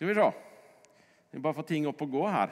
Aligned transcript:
Skal 0.00 0.08
vi 0.08 0.14
se. 0.14 0.32
Vi 1.30 1.38
bare 1.44 1.52
få 1.58 1.62
ting 1.68 1.84
opp 1.84 1.98
og 2.00 2.08
gå 2.14 2.20
her. 2.32 2.48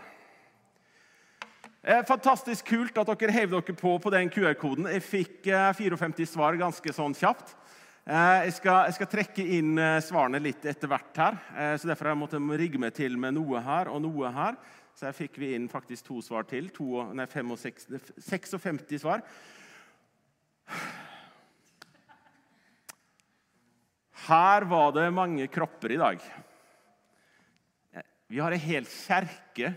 Eh, 1.81 2.03
fantastisk 2.05 2.67
kult 2.69 2.99
at 3.01 3.09
dere 3.09 3.33
heiv 3.33 3.55
dere 3.55 3.73
på 3.73 3.95
på 4.05 4.11
den 4.13 4.29
QR-koden. 4.29 4.85
Jeg 4.93 5.01
fikk 5.01 5.47
54 5.49 6.11
eh, 6.21 6.29
svar 6.29 6.59
ganske 6.61 6.93
sånn 6.93 7.15
kjapt. 7.17 7.55
Eh, 8.05 8.43
jeg 8.45 8.53
skal, 8.59 8.83
jeg 8.91 8.97
skal, 8.99 9.09
trekke 9.15 9.47
inn 9.57 9.81
svarene 10.05 10.43
litt 10.45 10.67
etter 10.69 10.93
hvert 10.93 11.21
her. 11.23 11.39
så 11.81 11.89
Derfor 11.89 12.11
har 12.11 12.13
jeg 12.13 12.21
måttet 12.21 12.51
rigge 12.61 12.83
meg 12.83 12.93
til 12.99 13.17
med 13.17 13.33
noe 13.39 13.63
her 13.65 13.89
og 13.95 14.03
noe 14.05 14.33
her. 14.37 14.59
Så 14.93 15.09
her 15.09 15.17
fikk 15.17 15.41
vi 15.41 15.55
inn 15.57 15.71
faktisk 15.73 16.05
to 16.11 16.21
svar 16.27 16.45
til. 16.51 16.69
To, 16.77 17.07
nei, 17.17 17.25
56, 17.33 17.89
56 18.29 19.01
svar. 19.07 19.25
Her 24.29 24.69
var 24.69 24.93
det 25.01 25.09
mange 25.17 25.49
kropper 25.49 25.97
i 25.97 25.99
dag. 26.05 26.29
Vi 28.29 28.41
har 28.45 28.53
ei 28.53 28.61
hel 28.61 28.85
kjerke 28.85 29.73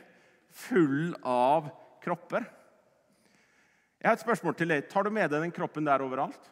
full 0.51 1.13
av 1.23 1.69
kropper. 2.03 2.43
Jeg 4.01 4.09
har 4.09 4.17
et 4.17 4.23
spørsmål 4.25 4.57
til 4.59 4.73
deg. 4.73 4.89
Tar 4.91 5.05
du 5.07 5.13
med 5.13 5.31
deg 5.31 5.45
den 5.45 5.53
kroppen 5.55 5.87
der 5.87 6.03
overalt? 6.03 6.49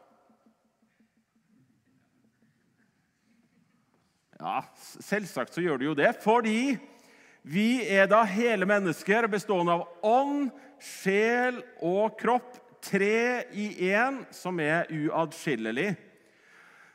Ja, 4.39 4.61
selvsagt 5.03 5.51
så 5.51 5.63
gjør 5.65 5.81
du 5.81 5.89
jo 5.89 5.97
det, 5.97 6.13
fordi 6.23 6.77
vi 7.43 7.81
er 7.91 8.07
da 8.07 8.21
hele 8.23 8.67
mennesker 8.69 9.27
bestående 9.31 9.75
av 9.75 10.05
ånd, 10.07 10.53
sjel 10.79 11.59
og 11.83 12.15
kropp. 12.19 12.55
Tre 12.79 13.43
i 13.51 13.89
én, 13.89 14.21
som 14.31 14.55
er 14.63 14.87
uatskillelig. 14.87 15.89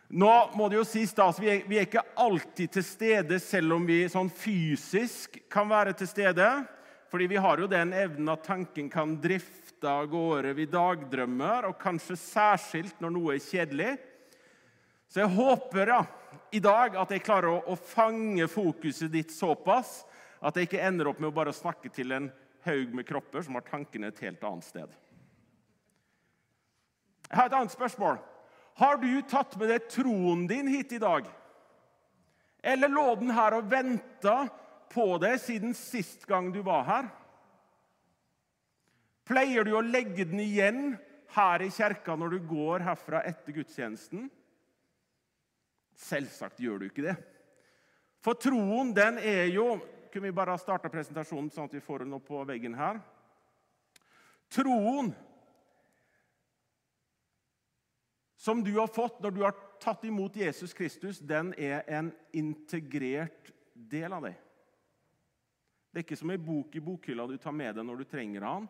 Nå 0.08 0.32
må 0.54 0.68
det 0.68 0.78
jo 0.78 0.86
sies 0.86 1.14
da, 1.16 1.30
altså 1.30 1.42
vi, 1.42 1.50
er, 1.50 1.62
vi 1.68 1.78
er 1.80 1.86
ikke 1.88 2.04
alltid 2.20 2.74
til 2.76 2.84
stede, 2.86 3.38
selv 3.40 3.78
om 3.78 3.86
vi 3.88 4.04
sånn 4.12 4.30
fysisk 4.30 5.40
kan 5.52 5.70
være 5.70 5.94
til 5.98 6.10
stede. 6.10 6.48
Fordi 7.14 7.28
vi 7.30 7.38
har 7.38 7.60
jo 7.62 7.70
den 7.70 7.92
evnen 7.94 8.32
at 8.32 8.44
tanken 8.46 8.88
kan 8.90 9.16
drifte 9.22 9.86
av 9.86 10.08
gårde. 10.10 10.50
Vi 10.58 10.66
dagdrømmer, 10.66 11.70
og 11.70 11.78
kanskje 11.80 12.18
særskilt 12.18 13.00
når 13.02 13.14
noe 13.14 13.36
er 13.36 13.44
kjedelig. 13.44 13.92
Så 15.08 15.22
jeg 15.22 15.30
håper 15.36 15.92
ja, 15.92 16.00
i 16.50 16.60
dag 16.62 16.96
at 16.98 17.12
jeg 17.14 17.22
klarer 17.22 17.52
å, 17.52 17.60
å, 17.70 17.76
fange 17.78 18.48
fokuset 18.50 19.12
ditt 19.12 19.30
såpass 19.30 20.00
at 20.44 20.58
jeg 20.58 20.66
ikke 20.66 20.82
ender 20.82 21.12
opp 21.12 21.20
med 21.22 21.30
å 21.30 21.36
bare 21.36 21.54
snakke 21.54 21.92
til 21.94 22.12
en 22.16 22.26
haug 22.66 22.96
med 22.96 23.06
kropper 23.06 23.44
som 23.46 23.54
har 23.54 23.66
tankene 23.68 24.10
et 24.10 24.22
helt 24.24 24.42
annet 24.44 24.66
sted. 24.66 24.96
Jeg 27.28 27.38
har 27.38 27.46
et 27.46 27.56
annet 27.60 27.72
spørsmål. 27.72 28.18
Har 28.74 28.98
du 28.98 29.22
tatt 29.22 29.54
med 29.58 29.70
deg 29.70 29.88
troen 29.90 30.46
din 30.50 30.68
hit 30.70 30.92
i 30.96 31.02
dag? 31.02 31.28
Eller 32.64 32.90
lå 32.90 33.06
den 33.20 33.30
her 33.36 33.58
og 33.58 33.68
venta 33.70 34.48
på 34.90 35.06
deg 35.22 35.36
siden 35.42 35.74
sist 35.78 36.24
gang 36.26 36.50
du 36.54 36.62
var 36.66 36.86
her? 36.88 37.10
Pleier 39.28 39.64
du 39.64 39.76
å 39.76 39.84
legge 39.84 40.26
den 40.28 40.42
igjen 40.42 40.80
her 41.36 41.62
i 41.64 41.70
kjerka 41.72 42.16
når 42.18 42.34
du 42.34 42.48
går 42.50 42.84
herfra 42.84 43.22
etter 43.28 43.54
gudstjenesten? 43.56 44.26
Selvsagt 45.94 46.58
gjør 46.60 46.82
du 46.82 46.88
ikke 46.88 47.06
det. 47.06 47.14
For 48.24 48.38
troen, 48.40 48.94
den 48.96 49.20
er 49.22 49.50
jo 49.54 49.76
Kunne 50.14 50.28
vi 50.30 50.36
bare 50.36 50.54
starta 50.62 50.86
presentasjonen, 50.86 51.48
sånn 51.50 51.66
at 51.66 51.72
vi 51.74 51.80
får 51.82 52.04
den 52.04 52.12
opp 52.14 52.28
på 52.28 52.44
veggen 52.46 52.76
her? 52.78 53.00
Troen 54.54 55.08
som 58.44 58.60
du 58.64 58.74
har 58.76 58.90
fått 58.92 59.22
når 59.24 59.32
du 59.32 59.40
har 59.40 59.54
tatt 59.80 60.02
imot 60.04 60.36
Jesus 60.36 60.74
Kristus, 60.76 61.18
den 61.18 61.54
er 61.56 61.80
en 61.88 62.10
integrert 62.36 63.48
del 63.72 64.12
av 64.12 64.26
deg. 64.26 64.36
Det 65.88 66.02
er 66.02 66.04
ikke 66.04 66.18
som 66.18 66.32
ei 66.34 66.40
bok 66.42 66.74
i 66.76 66.82
bokhylla 66.84 67.24
du 67.30 67.38
tar 67.40 67.54
med 67.56 67.78
deg 67.78 67.86
når 67.88 68.02
du 68.02 68.10
trenger 68.10 68.44
han. 68.44 68.68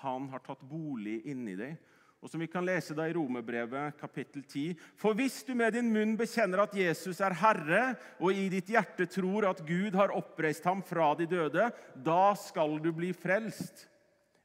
Han 0.00 0.30
har 0.32 0.40
tatt 0.46 0.62
bolig 0.64 1.18
inni 1.28 1.52
deg. 1.58 1.76
Og 2.20 2.32
som 2.32 2.40
vi 2.40 2.48
kan 2.52 2.64
lese 2.64 2.96
da 2.96 3.06
i 3.08 3.14
Romerbrevet 3.16 3.96
kapittel 4.00 4.44
10.: 4.44 4.74
For 4.96 5.16
hvis 5.16 5.40
du 5.44 5.52
med 5.56 5.76
din 5.76 5.92
munn 5.92 6.16
bekjenner 6.20 6.64
at 6.64 6.76
Jesus 6.76 7.20
er 7.20 7.36
Herre, 7.42 7.82
og 8.20 8.32
i 8.32 8.48
ditt 8.52 8.72
hjerte 8.72 9.08
tror 9.08 9.50
at 9.50 9.60
Gud 9.68 9.96
har 9.96 10.16
oppreist 10.16 10.64
ham 10.68 10.80
fra 10.84 11.12
de 11.18 11.28
døde, 11.28 11.68
da 11.96 12.24
skal 12.40 12.78
du 12.80 12.92
bli 12.92 13.12
frelst. 13.16 13.86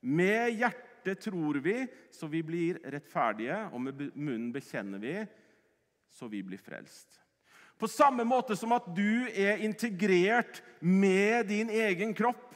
Med 0.02 0.56
hjertet 0.60 0.85
tror 1.14 1.60
vi, 1.62 1.86
så 2.10 2.26
vi 2.28 2.42
blir 2.42 2.80
rettferdige, 2.82 3.60
og 3.70 3.84
med 3.86 4.02
munnen 4.16 4.50
bekjenner 4.56 5.04
vi, 5.04 5.14
så 6.10 6.26
vi 6.32 6.42
blir 6.44 6.58
frelst. 6.58 7.20
På 7.78 7.88
samme 7.92 8.24
måte 8.24 8.56
som 8.58 8.74
at 8.74 8.88
du 8.96 9.28
er 9.30 9.62
integrert 9.62 10.64
med 10.80 11.52
din 11.52 11.70
egen 11.70 12.16
kropp, 12.16 12.56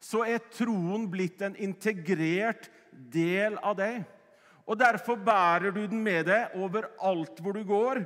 så 0.00 0.24
er 0.24 0.42
troen 0.54 1.08
blitt 1.10 1.42
en 1.44 1.56
integrert 1.58 2.70
del 2.90 3.58
av 3.60 3.76
deg. 3.78 4.02
Og 4.68 4.78
Derfor 4.78 5.16
bærer 5.16 5.72
du 5.72 5.84
den 5.86 6.02
med 6.04 6.26
deg 6.28 6.56
overalt 6.58 7.40
hvor 7.40 7.56
du 7.56 7.64
går, 7.68 8.02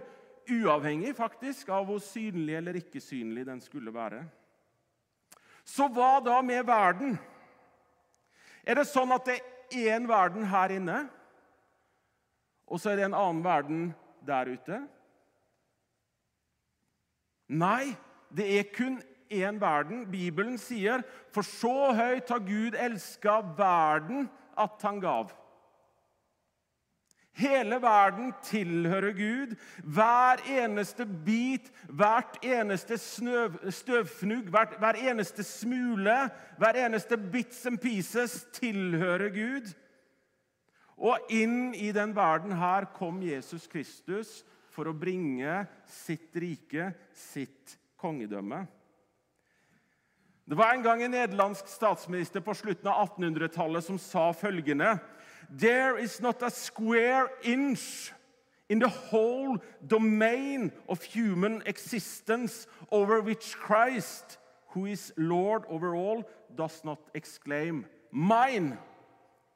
uavhengig 0.51 1.15
faktisk 1.17 1.71
av 1.71 1.87
hvor 1.87 2.01
synlig 2.03 2.57
eller 2.59 2.79
ikke 2.79 3.01
synlig 3.03 3.47
den 3.47 3.61
skulle 3.63 3.95
være. 3.95 4.25
Så 5.65 5.87
hva 5.95 6.17
da 6.23 6.41
med 6.43 6.67
verden? 6.67 7.15
Er 8.67 8.79
det 8.79 8.89
sånn 8.91 9.15
at 9.15 9.27
det 9.27 9.39
én 9.73 10.09
verden 10.09 10.47
her 10.47 10.69
inne, 10.77 11.09
og 12.67 12.81
så 12.81 12.91
er 12.91 12.97
det 12.97 13.05
en 13.05 13.15
annen 13.15 13.45
verden 13.45 13.95
der 14.27 14.53
ute? 14.53 14.81
Nei, 17.49 17.97
det 18.33 18.47
er 18.59 18.71
kun 18.73 19.03
én 19.33 19.61
verden. 19.61 20.07
Bibelen 20.11 20.59
sier, 20.59 21.03
'For 21.33 21.43
så 21.43 21.93
høyt 21.93 22.29
har 22.29 22.39
Gud 22.39 22.77
elska 22.79 23.41
verden 23.57 24.31
at 24.57 24.83
han 24.83 25.01
gav'. 25.01 25.33
Hele 27.33 27.79
verden 27.81 28.33
tilhører 28.45 29.13
Gud. 29.17 29.55
Hver 29.85 30.43
eneste 30.53 31.07
bit, 31.07 31.71
hvert 31.89 32.37
eneste 32.45 32.99
snøv, 33.01 33.57
støvfnugg, 33.73 34.51
hvert, 34.53 34.77
hver 34.79 34.99
eneste 35.01 35.43
smule, 35.43 36.17
hver 36.61 36.81
eneste 36.87 37.17
bits 37.17 37.65
and 37.67 37.81
pieces 37.81 38.43
tilhører 38.53 39.33
Gud. 39.33 39.73
Og 41.01 41.33
inn 41.33 41.73
i 41.75 41.89
den 41.93 42.13
verden 42.17 42.53
her 42.53 42.85
kom 42.95 43.23
Jesus 43.25 43.65
Kristus 43.67 44.43
for 44.73 44.89
å 44.89 44.97
bringe 44.97 45.65
sitt 45.89 46.37
rike, 46.37 46.93
sitt 47.17 47.79
kongedømme. 48.01 48.61
Det 50.45 50.59
var 50.59 50.75
en 50.75 50.85
gang 50.85 51.01
en 51.01 51.15
nederlandsk 51.15 51.69
statsminister 51.71 52.43
på 52.45 52.55
slutten 52.59 52.91
av 52.91 53.07
1800-tallet 53.07 53.87
som 53.87 53.99
sa 54.01 54.29
følgende 54.37 54.97
There 55.59 55.99
is 55.99 56.21
not 56.21 56.43
a 56.43 56.51
square 56.51 57.29
inch 57.43 58.13
in 58.69 58.79
the 58.79 58.89
whole 58.89 59.59
domain 59.87 60.73
of 60.89 61.03
human 61.03 61.63
existence 61.67 62.67
over 62.91 63.21
which 63.21 63.55
Christ, 63.57 64.39
who 64.69 64.87
is 64.87 65.13
Lord 65.17 65.65
over 65.69 65.95
all, 65.95 66.25
does 66.57 66.81
not 66.85 66.99
exclaim, 67.15 67.85
Mine! 68.13 68.79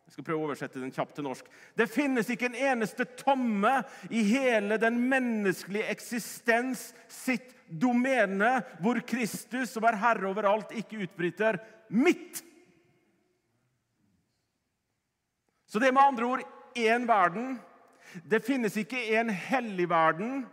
Jeg 0.06 0.14
skal 0.14 0.24
prøve 0.28 0.38
å 0.38 0.46
oversette 0.46 0.78
den 0.78 0.92
kjapt 0.94 1.16
til 1.18 1.24
norsk. 1.26 1.48
Det 1.74 1.88
finnes 1.90 2.28
ikke 2.30 2.46
en 2.46 2.58
eneste 2.68 3.08
tomme 3.18 3.72
i 4.06 4.20
hele 4.28 4.76
den 4.78 5.00
menneskelige 5.10 5.88
eksistens 5.90 6.92
sitt 7.10 7.56
domene 7.66 8.60
hvor 8.78 9.00
Kristus, 9.02 9.72
som 9.74 9.88
er 9.88 9.98
herre 9.98 10.28
overalt, 10.30 10.70
ikke 10.70 11.00
utbryter 11.08 11.58
'mitt'. 11.90 12.45
Så 15.66 15.82
det 15.82 15.90
er 15.90 15.96
med 15.96 16.06
andre 16.06 16.26
ord 16.26 16.44
én 16.78 17.06
verden. 17.08 17.56
Det 18.24 18.44
finnes 18.46 18.76
ikke 18.78 19.00
en 19.18 19.30
hellig 19.30 19.88
verden 19.90 20.44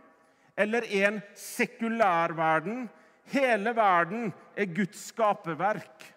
eller 0.58 0.86
en 1.02 1.20
sekulær 1.38 2.34
verden. 2.36 2.88
Hele 3.32 3.72
verden 3.76 4.32
er 4.56 4.74
Guds 4.74 5.08
skaperverk. 5.10 6.10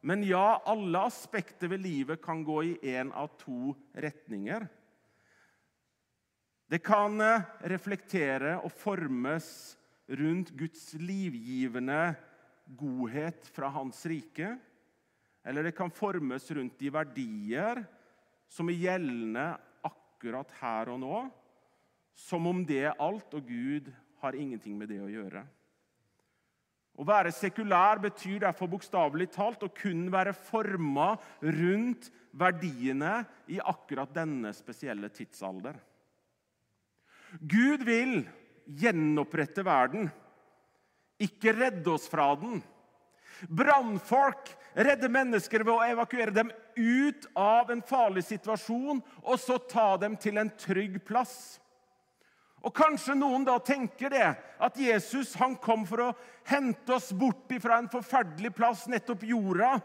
Men 0.00 0.22
ja, 0.22 0.60
alle 0.64 1.02
aspekter 1.10 1.68
ved 1.72 1.82
livet 1.82 2.22
kan 2.22 2.44
gå 2.46 2.62
i 2.62 2.74
én 2.94 3.10
av 3.12 3.32
to 3.40 3.74
retninger. 3.98 4.68
Det 6.68 6.78
kan 6.84 7.20
eh, 7.24 7.44
reflektere 7.72 8.58
og 8.60 8.72
formes 8.72 9.48
rundt 10.08 10.52
Guds 10.56 10.92
livgivende 11.00 12.14
godhet 12.78 13.48
fra 13.56 13.70
Hans 13.72 14.04
rike. 14.08 14.54
Eller 15.44 15.64
det 15.64 15.74
kan 15.76 15.90
formes 15.90 16.50
rundt 16.52 16.78
de 16.78 16.92
verdier 16.92 17.82
som 18.48 18.70
er 18.70 18.80
gjeldende 18.80 19.46
akkurat 19.86 20.52
her 20.60 20.90
og 20.94 21.00
nå, 21.02 21.20
som 22.18 22.46
om 22.50 22.64
det 22.66 22.82
er 22.88 22.98
alt, 22.98 23.30
og 23.36 23.46
Gud 23.46 23.92
har 24.22 24.36
ingenting 24.36 24.74
med 24.78 24.90
det 24.90 24.98
å 25.04 25.10
gjøre. 25.10 25.44
Å 26.98 27.04
være 27.06 27.30
sekulær 27.30 28.00
betyr 28.02 28.40
derfor 28.42 28.70
bokstavelig 28.72 29.28
talt 29.30 29.62
å 29.62 29.70
kun 29.70 30.08
være 30.10 30.34
forma 30.34 31.12
rundt 31.44 32.08
verdiene 32.34 33.20
i 33.54 33.60
akkurat 33.62 34.10
denne 34.14 34.50
spesielle 34.56 35.10
tidsalder. 35.14 35.78
Gud 37.38 37.84
vil 37.86 38.24
gjenopprette 38.66 39.62
verden 39.62 40.08
ikke 41.22 41.54
redde 41.54 41.92
oss 41.92 42.08
fra 42.10 42.32
den. 42.40 42.58
Brannfolk 43.46 44.50
redder 44.74 45.12
mennesker 45.12 45.62
ved 45.62 45.74
å 45.76 45.86
evakuere 45.86 46.34
dem 46.34 46.50
ut 46.78 47.26
av 47.34 47.70
en 47.70 47.82
farlig 47.82 48.24
situasjon 48.28 49.02
og 49.22 49.40
så 49.42 49.58
ta 49.70 49.96
dem 50.00 50.16
til 50.20 50.38
en 50.38 50.50
trygg 50.56 51.00
plass. 51.06 51.58
Og 52.64 52.74
Kanskje 52.74 53.14
noen 53.18 53.44
da 53.46 53.58
tenker 53.62 54.10
det, 54.12 54.28
at 54.58 54.80
Jesus 54.80 55.34
han 55.38 55.54
kom 55.62 55.84
for 55.86 56.08
å 56.08 56.14
hente 56.48 56.96
oss 56.96 57.12
bort 57.14 57.52
fra 57.62 57.78
en 57.78 57.90
forferdelig 57.92 58.50
plass, 58.56 58.86
nettopp 58.90 59.22
jorda, 59.28 59.76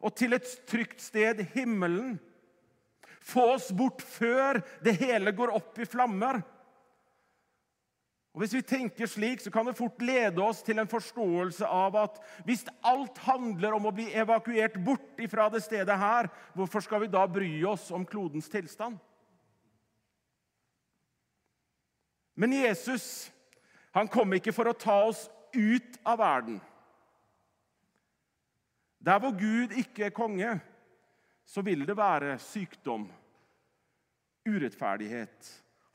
og 0.00 0.14
til 0.16 0.32
et 0.32 0.48
trygt 0.68 1.02
sted, 1.04 1.42
himmelen. 1.52 2.16
Få 3.20 3.50
oss 3.54 3.68
bort 3.76 4.00
før 4.00 4.62
det 4.84 4.96
hele 5.02 5.34
går 5.36 5.52
opp 5.58 5.76
i 5.78 5.88
flammer. 5.88 6.40
Og 8.30 8.40
Hvis 8.40 8.54
vi 8.54 8.62
tenker 8.62 9.06
slik, 9.10 9.40
så 9.42 9.50
kan 9.50 9.66
det 9.66 9.76
fort 9.78 10.02
lede 10.02 10.42
oss 10.42 10.62
til 10.62 10.78
en 10.78 10.88
forståelse 10.88 11.66
av 11.66 11.96
at 11.98 12.20
hvis 12.46 12.62
alt 12.86 13.18
handler 13.26 13.74
om 13.74 13.88
å 13.90 13.94
bli 13.94 14.06
evakuert 14.14 14.78
bort 14.86 15.18
fra 15.32 15.48
det 15.50 15.64
stedet 15.64 15.96
her, 15.98 16.30
hvorfor 16.54 16.84
skal 16.84 17.02
vi 17.02 17.10
da 17.10 17.24
bry 17.26 17.50
oss 17.66 17.88
om 17.90 18.06
klodens 18.06 18.48
tilstand? 18.48 19.00
Men 22.38 22.54
Jesus 22.54 23.30
han 23.90 24.08
kom 24.08 24.32
ikke 24.36 24.54
for 24.54 24.70
å 24.70 24.78
ta 24.78 25.00
oss 25.08 25.26
ut 25.50 25.98
av 26.06 26.20
verden. 26.22 26.60
Der 29.02 29.18
hvor 29.18 29.34
Gud 29.34 29.74
ikke 29.74 30.06
er 30.06 30.14
konge, 30.14 30.52
så 31.48 31.64
vil 31.66 31.82
det 31.88 31.96
være 31.98 32.36
sykdom, 32.38 33.08
urettferdighet, 34.46 35.48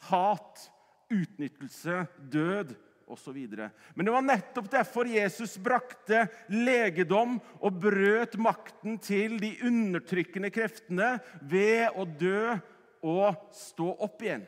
hat, 0.10 0.66
utnyttelse, 1.12 2.06
død 2.31 2.74
osv. 3.07 3.38
Men 3.94 4.06
det 4.06 4.13
var 4.13 4.25
nettopp 4.25 4.69
derfor 4.72 5.10
Jesus 5.10 5.57
brakte 5.62 6.25
legedom 6.52 7.38
og 7.62 7.80
brøt 7.86 8.38
makten 8.42 8.98
til 9.04 9.38
de 9.42 9.54
undertrykkende 9.66 10.52
kreftene 10.54 11.16
ved 11.42 11.94
å 11.94 12.06
dø 12.06 12.56
og 13.06 13.54
stå 13.54 13.92
opp 14.06 14.25
igjen. 14.25 14.46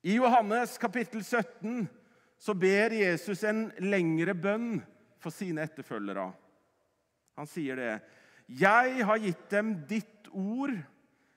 I 0.00 0.16
Johannes 0.16 0.76
kapittel 0.80 1.24
17 1.24 1.84
så 2.40 2.54
ber 2.56 2.94
Jesus 2.96 3.42
en 3.44 3.66
lengre 3.84 4.32
bønn 4.36 4.78
for 5.20 5.32
sine 5.34 5.66
etterfølgere. 5.68 6.30
Han 7.36 7.48
sier 7.48 7.76
det. 7.76 7.92
'Jeg 8.50 9.04
har 9.06 9.18
gitt 9.22 9.44
dem 9.52 9.74
ditt 9.86 10.28
ord, 10.32 10.72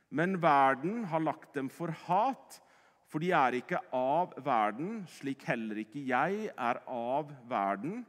men 0.10 0.40
verden 0.42 1.04
har 1.06 1.22
lagt 1.22 1.54
dem 1.54 1.70
for 1.70 1.92
hat.' 2.08 2.63
For 3.14 3.22
de 3.22 3.30
er 3.38 3.60
ikke 3.60 3.78
av 3.94 4.32
verden, 4.42 5.04
slik 5.20 5.44
heller 5.46 5.84
ikke 5.84 6.02
jeg 6.02 6.48
er 6.50 6.80
av 6.90 7.28
verden. 7.46 8.00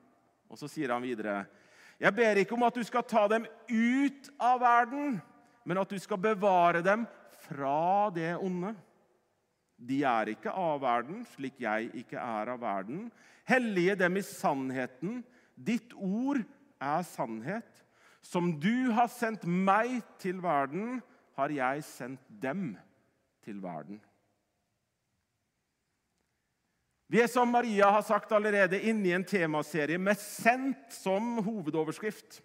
Og 0.49 0.57
så 0.57 0.65
sier 0.73 0.95
han 0.95 1.05
videre.: 1.05 1.43
Jeg 2.01 2.17
ber 2.17 2.41
ikke 2.41 2.57
om 2.57 2.65
at 2.65 2.79
du 2.79 2.81
skal 2.89 3.05
ta 3.05 3.27
dem 3.29 3.45
ut 3.69 4.31
av 4.41 4.63
verden, 4.63 5.19
men 5.65 5.81
at 5.83 5.93
du 5.93 6.01
skal 6.01 6.17
bevare 6.17 6.81
dem 6.81 7.05
fra 7.45 8.09
det 8.17 8.33
onde. 8.41 8.73
De 9.77 10.01
er 10.09 10.33
ikke 10.33 10.57
av 10.57 10.81
verden, 10.81 11.21
slik 11.35 11.61
jeg 11.61 11.91
ikke 12.01 12.17
er 12.17 12.55
av 12.55 12.65
verden. 12.65 13.11
Hellige 13.45 13.99
dem 14.07 14.17
i 14.17 14.25
sannheten. 14.25 15.21
Ditt 15.55 15.93
ord 16.01 16.41
er 16.81 17.05
sannhet. 17.05 17.85
Som 18.25 18.55
du 18.57 18.89
har 18.97 19.13
sendt 19.13 19.45
meg 19.45 20.01
til 20.17 20.41
verden, 20.41 21.03
har 21.37 21.53
jeg 21.53 21.85
sendt 21.85 22.25
dem 22.41 22.71
til 23.45 23.61
verden. 23.61 24.01
Vi 27.15 27.21
er, 27.23 27.29
som 27.31 27.47
Maria 27.47 27.93
har 27.95 28.03
sagt 28.03 28.33
allerede, 28.35 28.81
inne 28.91 29.07
i 29.07 29.13
en 29.15 29.25
temaserie 29.25 30.01
med 30.03 30.19
'sendt' 30.19 30.91
som 30.91 31.37
hovedoverskrift. 31.47 32.41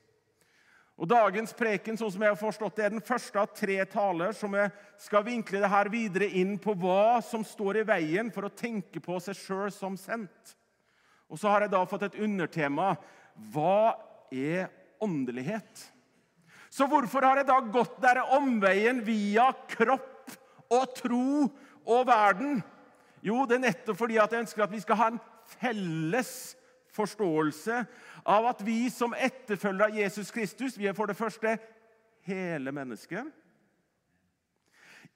Og 0.94 1.10
Dagens 1.10 1.56
preken 1.57 1.98
sånn 1.98 2.12
som 2.13 2.21
jeg 2.21 2.30
har 2.30 2.38
forstått 2.38 2.75
det, 2.75 2.86
er 2.86 2.94
den 2.94 3.01
første 3.01 3.42
av 3.42 3.50
tre 3.57 3.80
taler 3.89 4.31
som 4.38 4.54
jeg 4.54 4.69
skal 5.01 5.25
vinkle 5.25 5.63
det 5.63 5.74
her 5.74 5.89
videre 5.89 6.30
inn 6.38 6.54
på 6.62 6.77
hva 6.77 7.18
som 7.25 7.42
står 7.42 7.81
i 7.81 7.86
veien 7.89 8.30
for 8.30 8.45
å 8.45 8.54
tenke 8.54 9.01
på 9.01 9.18
seg 9.18 9.42
sjøl 9.42 9.74
som 9.74 9.98
sendt. 9.98 10.54
Og 11.33 11.42
så 11.42 11.50
har 11.50 11.66
jeg 11.66 11.74
da 11.74 11.86
fått 11.89 12.06
et 12.06 12.21
undertema 12.21 12.94
hva 13.50 13.98
er 14.30 14.69
åndelighet? 15.01 15.89
Så 16.69 16.86
hvorfor 16.86 17.25
har 17.25 17.42
jeg 17.42 17.50
da 17.50 17.60
gått 17.60 17.98
denne 18.06 18.30
omveien 18.38 19.01
via 19.01 19.50
kropp 19.66 20.30
og 20.69 20.92
tro 20.94 21.48
og 21.88 22.06
verden? 22.06 22.62
Jo, 23.25 23.44
det 23.45 23.57
er 23.57 23.68
nettopp 23.68 24.00
fordi 24.00 24.19
at 24.21 24.31
jeg 24.31 24.45
ønsker 24.45 24.63
at 24.63 24.71
vi 24.71 24.81
skal 24.83 25.00
ha 25.00 25.10
en 25.13 25.21
felles 25.60 26.33
forståelse 26.95 27.83
av 28.30 28.48
at 28.50 28.62
vi 28.66 28.89
som 28.94 29.16
etterfølger 29.18 29.89
av 29.89 29.98
Jesus 29.98 30.31
Kristus, 30.31 30.77
vi 30.77 30.88
er 30.89 30.98
for 30.98 31.10
det 31.10 31.18
første 31.18 31.57
hele 32.27 32.74
mennesket. 32.75 33.27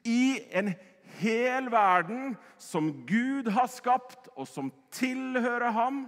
I 0.04 0.44
en 0.52 0.74
hel 1.20 1.70
verden 1.72 2.36
som 2.58 2.92
Gud 3.08 3.48
har 3.54 3.70
skapt, 3.72 4.28
og 4.36 4.48
som 4.50 4.72
tilhører 4.92 5.72
ham. 5.76 6.06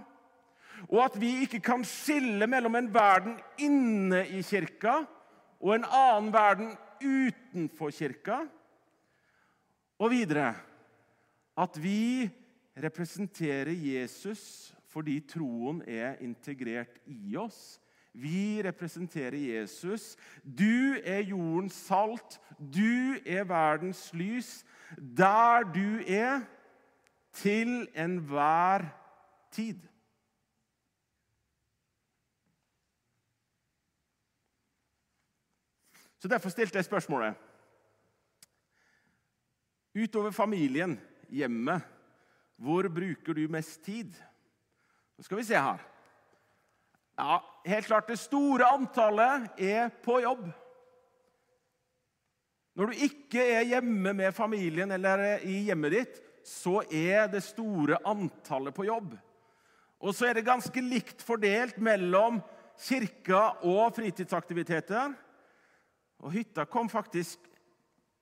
Og 0.90 1.00
at 1.06 1.20
vi 1.20 1.30
ikke 1.46 1.62
kan 1.64 1.84
skille 1.88 2.46
mellom 2.50 2.76
en 2.76 2.90
verden 2.92 3.38
inne 3.62 4.26
i 4.28 4.42
kirka 4.44 5.06
og 5.56 5.72
en 5.72 5.86
annen 5.88 6.32
verden 6.34 6.74
utenfor 7.00 7.94
kirka. 7.96 8.42
Og 9.96 10.12
videre 10.12 10.52
at 11.56 11.82
vi 11.82 12.30
representerer 12.82 13.72
Jesus 13.72 14.72
fordi 14.88 15.20
troen 15.28 15.82
er 15.88 16.16
integrert 16.24 17.00
i 17.06 17.36
oss. 17.36 17.80
Vi 18.16 18.62
representerer 18.64 19.36
Jesus. 19.36 20.16
Du 20.42 20.96
er 21.04 21.20
jordens 21.20 21.74
salt. 21.74 22.40
Du 22.58 23.16
er 23.26 23.44
verdens 23.44 24.08
lys. 24.14 24.64
Der 24.96 25.68
du 25.74 26.00
er, 26.06 26.40
til 27.32 27.88
enhver 27.94 28.88
tid. 29.52 29.80
Så 36.18 36.28
Derfor 36.28 36.48
stilte 36.48 36.76
jeg 36.76 36.84
spørsmålet 36.84 37.34
Utover 40.02 40.30
familien, 40.30 41.00
hjemmet, 41.32 41.84
hvor 42.56 42.88
bruker 42.88 43.36
du 43.36 43.44
mest 43.52 43.82
tid? 43.84 44.14
Nå 45.16 45.24
skal 45.24 45.40
vi 45.40 45.46
se 45.48 45.58
her. 45.60 45.82
Ja, 47.16 47.40
helt 47.64 47.86
klart 47.88 48.08
Det 48.08 48.18
store 48.20 48.68
antallet 48.68 49.60
er 49.60 49.88
på 50.04 50.20
jobb. 50.20 50.48
Når 52.76 52.92
du 52.92 53.04
ikke 53.06 53.40
er 53.40 53.64
hjemme 53.64 54.12
med 54.12 54.34
familien 54.36 54.90
eller 54.92 55.40
i 55.48 55.62
hjemmet 55.70 55.94
ditt, 55.94 56.18
så 56.44 56.82
er 56.92 57.30
det 57.32 57.40
store 57.42 57.96
antallet 58.04 58.76
på 58.76 58.84
jobb. 58.84 59.14
Og 60.04 60.12
så 60.14 60.28
er 60.28 60.36
det 60.36 60.46
ganske 60.46 60.82
likt 60.84 61.24
fordelt 61.24 61.78
mellom 61.80 62.42
kirka 62.84 63.56
og 63.64 63.96
fritidsaktiviteter. 63.96 65.14
Og 66.20 66.34
hytta 66.36 66.66
kom 66.68 66.90
faktisk 66.92 67.40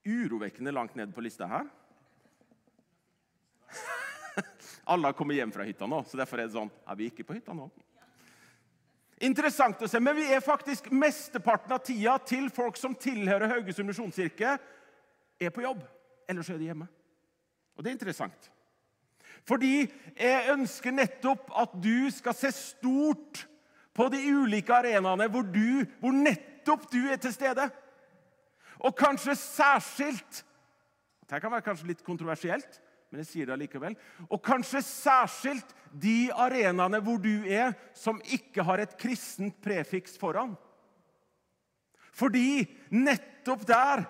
urovekkende 0.07 0.71
langt 0.71 0.95
ned 0.95 1.11
på 1.11 1.23
lista 1.25 1.49
her. 1.51 1.67
Alle 4.85 5.09
har 5.09 5.17
kommet 5.17 5.39
hjem 5.39 5.51
fra 5.53 5.65
hytta 5.65 5.87
nå, 5.89 6.03
så 6.05 6.17
derfor 6.19 6.39
er 6.39 6.47
det 6.47 6.53
sånn 6.53 6.69
Er 6.85 6.97
vi 6.99 7.09
ikke 7.09 7.25
på 7.25 7.37
hytta 7.37 7.55
nå? 7.57 7.69
Interessant 9.25 9.79
å 9.81 9.87
se, 9.89 9.99
men 10.03 10.17
vi 10.17 10.25
er 10.35 10.43
faktisk 10.43 10.89
mesteparten 10.91 11.71
av 11.71 11.83
tida 11.87 12.17
til 12.27 12.49
folk 12.53 12.75
som 12.77 12.97
tilhører 12.99 13.53
Haugesund 13.53 13.87
misjonskirke, 13.87 14.57
er 15.39 15.53
på 15.55 15.63
jobb. 15.63 15.85
Ellers 16.27 16.49
er 16.51 16.59
de 16.59 16.67
hjemme. 16.67 16.87
Og 17.75 17.83
det 17.83 17.91
er 17.91 17.95
interessant. 17.95 18.49
Fordi 19.47 19.85
jeg 20.17 20.51
ønsker 20.51 20.95
nettopp 20.95 21.47
at 21.55 21.75
du 21.79 22.09
skal 22.11 22.35
se 22.35 22.51
stort 22.55 23.45
på 23.95 24.07
de 24.11 24.19
ulike 24.35 24.73
arenaene 24.75 25.29
hvor, 25.31 25.47
hvor 26.01 26.15
nettopp 26.15 26.89
du 26.91 27.05
er 27.07 27.19
til 27.21 27.33
stede. 27.35 27.69
Og 28.83 28.95
kanskje 28.97 29.37
særskilt 29.39 30.43
Dette 31.25 31.39
kan 31.41 31.49
være 31.49 31.65
kanskje 31.65 31.87
litt 31.89 32.03
kontroversielt, 32.05 32.75
men 33.15 33.23
jeg 33.23 33.29
sier 33.29 33.47
det 33.47 33.53
allikevel. 33.55 33.93
Og 34.27 34.41
kanskje 34.43 34.81
særskilt 34.83 35.69
de 35.95 36.27
arenaene 36.35 36.99
hvor 36.99 37.21
du 37.23 37.47
er, 37.47 37.71
som 37.95 38.19
ikke 38.27 38.65
har 38.67 38.83
et 38.83 38.97
kristent 38.99 39.55
prefiks 39.63 40.17
foran. 40.19 40.57
Fordi 42.11 42.65
nettopp 42.91 43.63
der 43.69 44.03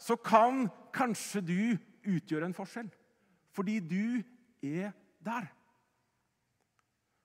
så 0.00 0.18
kan 0.20 0.66
kanskje 0.92 1.40
du 1.40 1.62
utgjøre 2.04 2.50
en 2.50 2.56
forskjell. 2.56 2.90
Fordi 3.56 3.78
du 3.80 4.20
er 4.60 4.92
der. 5.24 5.48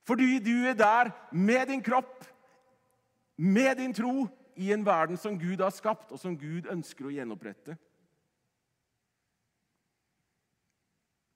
Fordi 0.07 0.39
du 0.39 0.53
er 0.71 0.79
der 0.79 1.11
med 1.35 1.67
din 1.67 1.83
kropp, 1.83 2.23
med 3.35 3.75
din 3.83 3.93
tro, 3.93 4.29
i 4.55 4.69
en 4.71 4.85
verden 4.87 5.17
som 5.19 5.35
Gud 5.35 5.59
har 5.59 5.73
skapt, 5.75 6.13
og 6.15 6.19
som 6.19 6.37
Gud 6.39 6.69
ønsker 6.71 7.09
å 7.09 7.11
gjenopprette. 7.11 7.75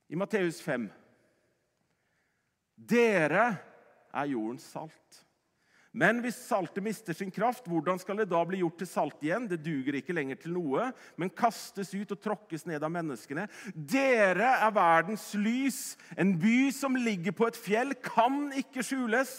I 0.09 0.17
Matteus 0.17 0.61
5 0.65 0.89
Dere 2.89 3.49
er 4.15 4.29
jordens 4.31 4.65
salt. 4.71 5.25
Men 5.99 6.19
hvis 6.21 6.37
saltet 6.45 6.83
mister 6.85 7.17
sin 7.17 7.31
kraft, 7.33 7.65
hvordan 7.67 7.97
skal 7.99 8.21
det 8.21 8.27
da 8.29 8.39
bli 8.45 8.61
gjort 8.61 8.77
til 8.79 8.89
salt 8.89 9.23
igjen? 9.25 9.47
Det 9.49 9.57
duger 9.65 9.97
ikke 9.99 10.13
lenger 10.13 10.37
til 10.39 10.53
noe, 10.53 10.91
men 11.17 11.33
kastes 11.33 11.91
ut 11.95 12.13
og 12.13 12.21
tråkkes 12.21 12.67
ned 12.69 12.85
av 12.85 12.93
menneskene. 12.93 13.47
Dere 13.73 14.51
er 14.61 14.73
verdens 14.75 15.31
lys. 15.37 15.97
En 16.13 16.35
by 16.39 16.69
som 16.77 16.97
ligger 16.97 17.33
på 17.35 17.49
et 17.49 17.57
fjell, 17.57 17.95
kan 18.05 18.51
ikke 18.61 18.85
skjules. 18.85 19.33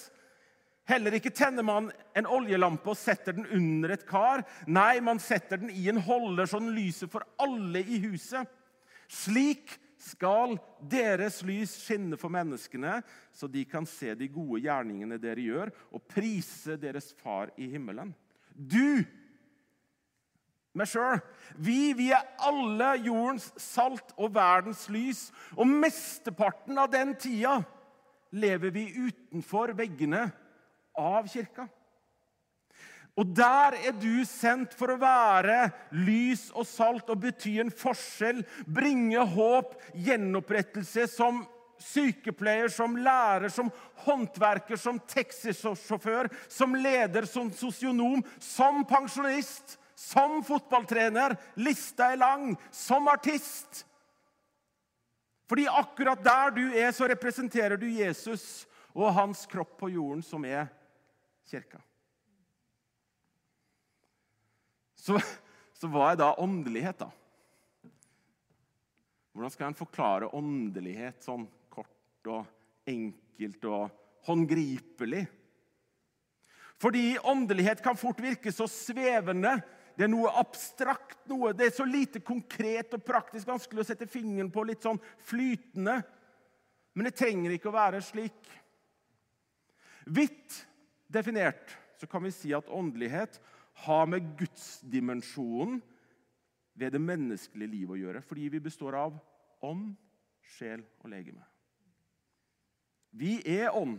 Heller 0.90 1.14
ikke 1.16 1.32
tenner 1.34 1.62
man 1.66 1.92
en 2.18 2.26
oljelampe 2.26 2.90
og 2.92 2.98
setter 2.98 3.36
den 3.36 3.46
under 3.54 3.94
et 3.94 4.06
kar. 4.08 4.42
Nei, 4.66 4.98
man 5.06 5.22
setter 5.22 5.62
den 5.62 5.70
i 5.70 5.86
en 5.92 6.02
holder 6.02 6.50
så 6.50 6.58
den 6.58 6.74
lyser 6.74 7.10
for 7.12 7.26
alle 7.38 7.84
i 7.86 8.02
huset. 8.08 8.50
Slik 9.10 9.78
skal 10.00 10.56
deres 10.90 11.40
lys 11.46 11.74
skinne 11.84 12.16
for 12.20 12.32
menneskene, 12.32 13.00
så 13.32 13.48
de 13.50 13.64
kan 13.68 13.86
se 13.88 14.14
de 14.16 14.28
gode 14.32 14.62
gjerningene 14.64 15.20
dere 15.20 15.44
gjør, 15.44 15.72
og 15.92 16.04
prise 16.08 16.78
deres 16.80 17.12
Far 17.20 17.52
i 17.60 17.68
himmelen. 17.70 18.14
Du, 18.54 19.02
meg 20.76 20.88
sjøl, 20.88 21.20
vi, 21.58 21.92
vi 21.98 22.10
er 22.14 22.28
alle 22.46 22.92
jordens 23.04 23.50
salt 23.60 24.14
og 24.16 24.34
verdens 24.36 24.86
lys. 24.92 25.26
Og 25.58 25.68
mesteparten 25.68 26.78
av 26.78 26.90
den 26.92 27.16
tida 27.18 27.58
lever 28.30 28.72
vi 28.74 28.86
utenfor 29.08 29.74
veggene 29.78 30.28
av 30.98 31.28
kirka. 31.30 31.66
Og 33.20 33.28
der 33.36 33.76
er 33.76 33.96
du 34.00 34.22
sendt 34.24 34.72
for 34.78 34.94
å 34.94 35.00
være 35.00 35.66
lys 35.92 36.46
og 36.56 36.64
salt 36.64 37.10
og 37.12 37.20
bety 37.20 37.58
en 37.60 37.72
forskjell, 37.72 38.40
bringe 38.64 39.20
håp, 39.34 39.74
gjenopprettelse 39.92 41.04
som 41.12 41.42
sykepleier, 41.80 42.72
som 42.72 42.96
lærer, 42.96 43.52
som 43.52 43.68
håndverker, 44.06 44.80
som 44.80 45.00
taxisjåfør, 45.08 46.30
som 46.48 46.76
leder, 46.76 47.28
som 47.28 47.52
sosionom, 47.52 48.24
som 48.40 48.84
pensjonist, 48.88 49.76
som 50.00 50.40
fotballtrener. 50.44 51.36
Lista 51.60 52.12
er 52.14 52.20
lang. 52.20 52.54
Som 52.72 53.08
artist. 53.12 53.84
Fordi 55.50 55.66
akkurat 55.68 56.24
der 56.24 56.56
du 56.56 56.64
er, 56.72 56.92
så 56.96 57.08
representerer 57.10 57.76
du 57.76 57.88
Jesus 57.90 58.64
og 58.94 59.12
hans 59.16 59.44
kropp 59.50 59.76
på 59.82 59.92
jorden, 59.92 60.22
som 60.24 60.44
er 60.46 60.70
kirka. 61.50 61.82
Så, 65.00 65.16
så 65.76 65.88
hva 65.88 66.12
er 66.12 66.20
da 66.20 66.34
åndelighet, 66.42 67.00
da? 67.00 67.08
Hvordan 69.32 69.52
skal 69.54 69.70
en 69.70 69.78
forklare 69.78 70.28
åndelighet 70.36 71.22
sånn 71.24 71.46
kort 71.72 72.28
og 72.28 72.90
enkelt 72.90 73.68
og 73.70 73.86
håndgripelig? 74.26 75.22
Fordi 76.80 77.04
åndelighet 77.28 77.82
kan 77.84 77.98
fort 78.00 78.20
virke 78.24 78.52
så 78.52 78.66
svevende. 78.68 79.58
Det 79.96 80.06
er 80.06 80.12
noe 80.12 80.32
abstrakt, 80.40 81.18
noe, 81.28 81.52
det 81.56 81.68
er 81.68 81.74
så 81.76 81.84
lite 81.84 82.22
konkret 82.24 82.94
og 82.96 83.04
praktisk 83.04 83.50
vanskelig 83.50 83.84
å 83.84 83.88
sette 83.90 84.08
fingeren 84.08 84.50
på. 84.52 84.64
Litt 84.64 84.84
sånn 84.86 85.00
flytende. 85.28 86.00
Men 86.96 87.06
det 87.06 87.16
trenger 87.20 87.54
ikke 87.54 87.70
å 87.70 87.76
være 87.76 88.00
slik. 88.02 88.48
Vidt 90.10 90.56
definert 91.12 91.76
så 92.00 92.08
kan 92.08 92.24
vi 92.24 92.32
si 92.34 92.54
at 92.56 92.70
åndelighet 92.72 93.36
har 93.84 94.06
med 94.10 94.32
gudsdimensjonen 94.38 95.80
ved 96.80 96.94
det 96.94 97.02
menneskelige 97.02 97.74
livet 97.74 97.96
å 97.96 98.00
gjøre. 98.00 98.22
Fordi 98.24 98.48
vi 98.52 98.62
består 98.62 98.96
av 98.98 99.16
ånd, 99.66 99.94
sjel 100.56 100.82
og 101.02 101.10
legeme. 101.12 101.44
Vi 103.10 103.38
er 103.58 103.74
ånd, 103.74 103.98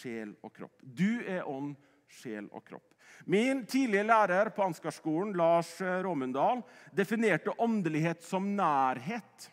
sjel 0.00 0.34
og 0.44 0.52
kropp. 0.54 0.82
Du 0.82 1.22
er 1.24 1.46
ånd, 1.48 1.74
sjel 2.10 2.48
og 2.52 2.64
kropp. 2.66 2.86
Min 3.30 3.64
tidlige 3.68 4.06
lærer 4.06 4.50
på 4.54 4.64
Ansgarskolen, 4.64 5.34
Lars 5.36 5.72
Råmundal, 5.80 6.62
definerte 6.94 7.54
åndelighet 7.60 8.22
som 8.24 8.46
nærhet. 8.56 9.50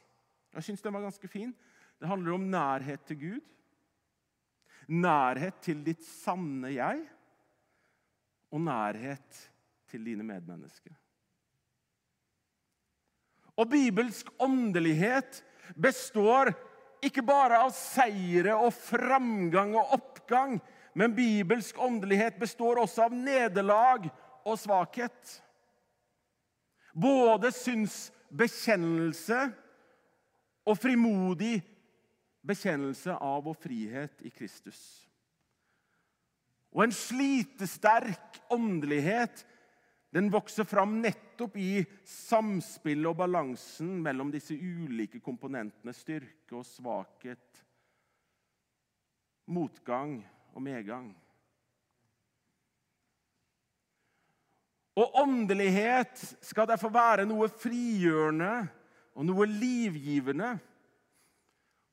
Jeg 0.53 0.65
syns 0.67 0.83
den 0.83 0.95
var 0.95 1.05
ganske 1.05 1.29
fin. 1.29 1.53
Det 1.97 2.09
handler 2.09 2.37
om 2.37 2.49
nærhet 2.51 3.05
til 3.07 3.19
Gud. 3.21 3.45
Nærhet 4.87 5.59
til 5.65 5.83
ditt 5.85 6.05
sanne 6.05 6.71
jeg. 6.75 7.03
Og 8.53 8.63
nærhet 8.63 9.41
til 9.91 10.03
dine 10.05 10.23
medmennesker. 10.27 10.93
Og 13.57 13.69
bibelsk 13.71 14.29
åndelighet 14.43 15.43
består 15.75 16.51
ikke 17.05 17.23
bare 17.25 17.59
av 17.65 17.71
seire 17.75 18.55
og 18.57 18.73
framgang 18.73 19.75
og 19.77 19.93
oppgang, 19.97 20.59
men 20.97 21.15
bibelsk 21.17 21.77
åndelighet 21.81 22.39
består 22.41 22.81
også 22.81 23.07
av 23.07 23.13
nederlag 23.13 24.09
og 24.47 24.59
svakhet. 24.59 25.41
Både 26.97 27.51
synsbekjennelse 27.53 29.39
og 30.67 30.77
frimodig 30.81 31.61
bekjennelse 32.47 33.13
av 33.13 33.43
vår 33.45 33.57
frihet 33.61 34.25
i 34.25 34.31
Kristus. 34.33 34.79
Og 36.73 36.83
en 36.85 36.93
slitesterk 36.93 38.41
åndelighet 38.53 39.45
den 40.17 40.31
vokser 40.33 40.65
fram 40.65 40.95
nettopp 40.97 41.59
i 41.61 41.85
samspillet 42.01 43.05
og 43.11 43.19
balansen 43.19 43.99
mellom 44.01 44.31
disse 44.33 44.55
ulike 44.57 45.19
komponentene 45.21 45.93
styrke 45.93 46.55
og 46.57 46.65
svakhet, 46.65 47.59
motgang 49.53 50.15
og 50.55 50.63
medgang. 50.65 51.11
Og 54.97 55.19
åndelighet 55.21 56.23
skal 56.41 56.65
derfor 56.71 56.89
være 56.95 57.27
noe 57.29 57.45
frigjørende 57.53 58.55
og 59.13 59.27
noe 59.29 59.45
livgivende. 59.51 60.55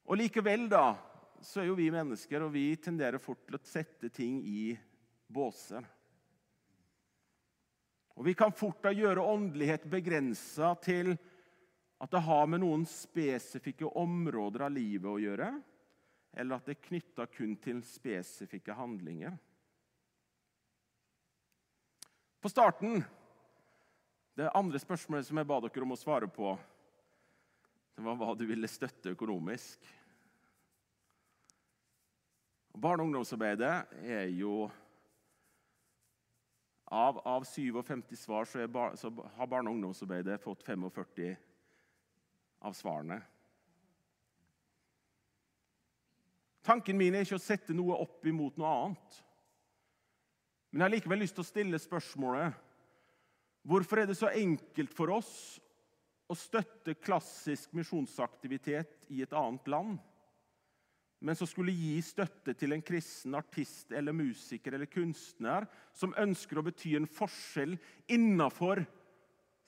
Og 0.09 0.17
likevel, 0.23 0.65
da, 0.73 0.95
så 1.45 1.61
er 1.61 1.69
jo 1.69 1.77
vi 1.77 1.91
mennesker, 1.93 2.47
og 2.49 2.57
vi 2.57 2.71
tenderer 2.81 3.21
fort 3.21 3.45
til 3.45 3.61
å 3.61 3.63
sette 3.69 4.09
ting 4.09 4.41
i 4.49 4.73
båser. 5.29 5.85
Og 8.15 8.25
Vi 8.25 8.35
kan 8.39 8.53
fort 8.55 8.83
da 8.85 8.93
gjøre 8.95 9.23
åndelighet 9.27 9.89
begrensa 9.91 10.75
til 10.83 11.17
at 12.03 12.11
det 12.11 12.23
har 12.27 12.47
med 12.51 12.63
noen 12.63 12.85
spesifikke 12.87 13.89
områder 13.99 14.67
av 14.67 14.75
livet 14.75 15.09
å 15.11 15.19
gjøre, 15.23 15.49
eller 16.35 16.59
at 16.59 16.69
det 16.69 16.77
er 16.77 16.87
knytta 16.89 17.27
kun 17.31 17.57
til 17.63 17.83
spesifikke 17.87 18.77
handlinger. 18.77 19.37
På 22.43 22.51
starten 22.53 23.05
Det 24.35 24.49
andre 24.51 24.81
spørsmålet 24.83 25.29
som 25.29 25.39
jeg 25.39 25.47
ba 25.47 25.61
dere 25.63 25.85
om 25.87 25.93
å 25.95 25.97
svare 25.97 26.27
på, 26.27 26.57
det 27.95 28.03
var 28.03 28.17
hva 28.19 28.33
du 28.35 28.43
ville 28.49 28.67
støtte 28.67 29.13
økonomisk. 29.15 29.79
Barne- 32.75 33.05
og 33.05 33.13
ungdomsarbeidet 33.13 34.03
er 34.03 34.27
jo 34.35 34.67
av, 36.95 37.19
av 37.27 37.45
57 37.45 38.17
svar 38.17 38.45
så, 38.45 38.69
bar, 38.69 38.95
så 38.97 39.11
har 39.37 39.51
barne- 39.51 39.71
og 39.71 39.77
ungdomsarbeidet 39.77 40.41
fått 40.43 40.63
45 40.63 41.37
av 42.65 42.77
svarene. 42.77 43.19
Tanken 46.65 46.97
min 46.97 47.15
er 47.15 47.27
ikke 47.27 47.37
å 47.37 47.43
sette 47.43 47.75
noe 47.77 47.99
opp 48.01 48.25
imot 48.27 48.57
noe 48.57 48.71
annet. 48.71 49.19
Men 50.71 50.81
jeg 50.81 50.87
har 50.87 50.95
likevel 50.95 51.21
lyst 51.23 51.37
til 51.37 51.45
å 51.45 51.51
stille 51.51 51.83
spørsmålet 51.83 52.63
hvorfor 53.69 54.01
er 54.01 54.09
det 54.09 54.17
så 54.19 54.31
enkelt 54.31 54.95
for 54.97 55.13
oss 55.15 55.35
å 56.31 56.37
støtte 56.39 56.97
klassisk 56.97 57.75
misjonsaktivitet 57.77 59.11
i 59.13 59.21
et 59.27 59.37
annet 59.37 59.69
land? 59.71 59.99
Men 61.25 61.37
som 61.37 61.49
skulle 61.49 61.73
gi 61.73 61.97
støtte 62.05 62.53
til 62.59 62.75
en 62.77 62.83
kristen 62.85 63.33
artist 63.39 63.95
eller 63.97 64.13
musiker 64.13 64.77
eller 64.77 64.91
kunstner 64.93 65.65
som 65.97 66.13
ønsker 66.21 66.61
å 66.61 66.65
bety 66.67 66.93
en 66.99 67.09
forskjell 67.09 67.79
innafor 68.13 68.83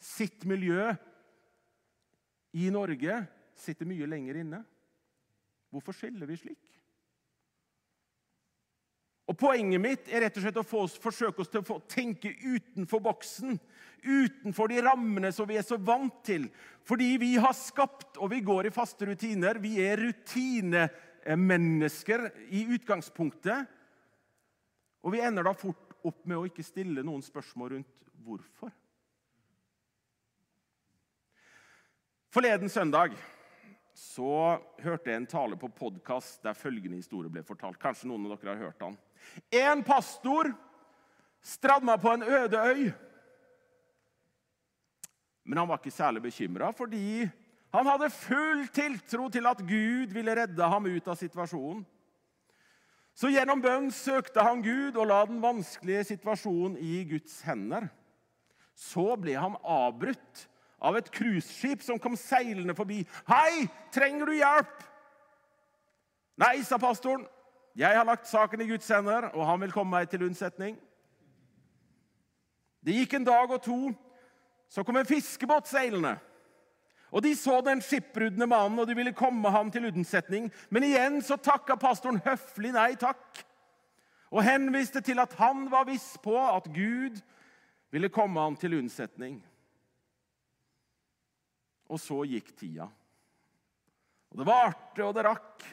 sitt 0.02 0.44
miljø 0.44 0.90
i 2.56 2.68
Norge, 2.72 3.22
sitter 3.56 3.88
mye 3.88 4.08
lenger 4.08 4.42
inne. 4.42 4.60
Hvorfor 5.72 5.96
skiller 5.96 6.28
vi 6.28 6.36
slik? 6.40 6.76
Og 9.26 9.34
Poenget 9.40 9.82
mitt 9.82 10.12
er 10.12 10.22
rett 10.22 10.36
og 10.38 10.44
slett 10.44 10.60
å 10.60 10.66
få 10.66 10.84
oss, 10.84 11.00
forsøke 11.02 11.42
oss 11.42 11.50
til 11.50 11.64
å 11.64 11.80
tenke 11.90 12.30
utenfor 12.30 13.02
boksen. 13.02 13.56
Utenfor 14.04 14.70
de 14.70 14.84
rammene 14.86 15.32
som 15.34 15.48
vi 15.48 15.56
er 15.58 15.66
så 15.66 15.80
vant 15.82 16.20
til. 16.24 16.46
Fordi 16.86 17.16
vi 17.18 17.32
har 17.40 17.56
skapt, 17.58 18.20
og 18.20 18.30
vi 18.30 18.44
går 18.46 18.68
i 18.68 18.74
faste 18.76 19.08
rutiner. 19.08 19.58
Vi 19.58 19.80
er 19.82 20.04
rutine 20.04 20.86
mennesker 21.34 22.28
i 22.54 22.62
utgangspunktet. 22.76 23.66
Og 25.02 25.14
vi 25.14 25.22
ender 25.22 25.46
da 25.46 25.54
fort 25.56 25.96
opp 26.06 26.22
med 26.26 26.38
å 26.38 26.46
ikke 26.46 26.64
stille 26.66 27.02
noen 27.06 27.24
spørsmål 27.24 27.72
rundt 27.74 28.04
hvorfor. 28.22 28.70
Forleden 32.30 32.70
søndag 32.70 33.16
så 33.96 34.58
hørte 34.84 35.08
jeg 35.08 35.22
en 35.22 35.28
tale 35.30 35.56
på 35.56 35.70
podkast 35.72 36.42
der 36.44 36.58
følgende 36.58 36.98
historie 37.00 37.32
ble 37.32 37.42
fortalt. 37.46 37.78
Kanskje 37.80 38.10
noen 38.10 38.26
av 38.28 38.36
dere 38.36 38.52
har 38.52 38.68
hørt 38.68 38.82
den. 38.82 38.98
En 39.56 39.82
pastor 39.86 40.50
stranda 41.40 41.96
på 41.98 42.12
en 42.12 42.26
øde 42.26 42.60
øy. 42.60 42.84
Men 45.46 45.62
han 45.62 45.70
var 45.70 45.80
ikke 45.80 45.94
særlig 45.94 46.26
bekymra, 46.26 46.72
fordi 46.74 47.24
han 47.74 47.86
hadde 47.90 48.12
full 48.14 48.66
tiltro 48.74 49.28
til 49.32 49.46
at 49.48 49.60
Gud 49.66 50.14
ville 50.14 50.34
redde 50.38 50.68
ham 50.70 50.86
ut 50.86 51.08
av 51.08 51.18
situasjonen. 51.18 51.84
Så 53.16 53.30
gjennom 53.32 53.62
bønn 53.64 53.88
søkte 53.94 54.44
han 54.44 54.60
Gud 54.64 54.98
og 55.00 55.08
la 55.08 55.22
den 55.28 55.40
vanskelige 55.40 56.04
situasjonen 56.12 56.76
i 56.76 57.00
Guds 57.08 57.38
hender. 57.46 57.88
Så 58.76 59.14
ble 59.16 59.38
han 59.40 59.56
avbrutt 59.64 60.42
av 60.84 60.98
et 60.98 61.08
cruiseskip 61.10 61.80
som 61.82 61.98
kom 61.98 62.16
seilende 62.20 62.76
forbi. 62.76 63.06
'Hei, 63.24 63.68
trenger 63.92 64.26
du 64.26 64.32
hjelp?' 64.36 64.84
'Nei', 66.36 66.62
sa 66.62 66.76
pastoren. 66.76 67.26
'Jeg 67.76 67.96
har 67.96 68.04
lagt 68.04 68.28
saken 68.28 68.60
i 68.60 68.68
Guds 68.68 68.88
hender, 68.88 69.30
og 69.32 69.46
han 69.46 69.60
vil 69.60 69.72
komme 69.72 69.90
meg 69.90 70.10
til 70.10 70.22
unnsetning.' 70.22 70.76
Det 72.84 72.94
gikk 72.94 73.14
en 73.14 73.24
dag 73.24 73.50
og 73.50 73.62
to. 73.62 73.92
Så 74.68 74.84
kom 74.84 74.96
en 74.96 75.06
fiskebåt 75.06 75.66
seilende. 75.68 76.18
Og 77.16 77.22
De 77.24 77.32
så 77.32 77.62
den 77.64 77.80
skipbrudne 77.80 78.44
mannen, 78.44 78.76
og 78.78 78.88
de 78.88 78.96
ville 78.98 79.14
komme 79.16 79.48
ham 79.50 79.70
til 79.72 79.88
unnsetning. 79.88 80.50
Men 80.68 80.84
igjen 80.84 81.22
så 81.24 81.38
takka 81.40 81.78
pastoren 81.80 82.20
høflig 82.26 82.74
nei 82.76 82.92
takk 83.00 83.40
og 84.26 84.42
henviste 84.44 85.00
til 85.06 85.22
at 85.22 85.32
han 85.38 85.68
var 85.72 85.86
viss 85.88 86.16
på 86.20 86.34
at 86.36 86.66
Gud 86.74 87.22
ville 87.94 88.10
komme 88.12 88.42
ham 88.42 88.56
til 88.60 88.74
unnsetning. 88.76 89.38
Og 91.88 92.02
så 92.02 92.18
gikk 92.28 92.50
tida. 92.58 92.90
Og 94.34 94.42
Det 94.42 94.48
varte 94.48 95.06
og 95.06 95.14
det 95.16 95.24
rakk. 95.24 95.64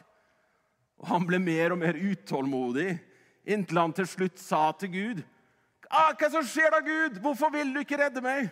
Og 1.01 1.09
Han 1.09 1.27
ble 1.27 1.41
mer 1.43 1.73
og 1.73 1.81
mer 1.81 1.97
utålmodig 1.99 2.93
inntil 3.43 3.81
han 3.81 3.91
til 3.91 4.07
slutt 4.07 4.39
sa 4.39 4.71
til 4.79 4.93
Gud 4.93 5.23
ah, 5.89 6.13
'Hva 6.15 6.29
som 6.31 6.45
skjer 6.47 6.71
da, 6.71 6.79
Gud? 6.79 7.19
Hvorfor 7.19 7.51
vil 7.51 7.73
du 7.73 7.79
ikke 7.81 7.99
redde 7.99 8.21
meg?' 8.23 8.51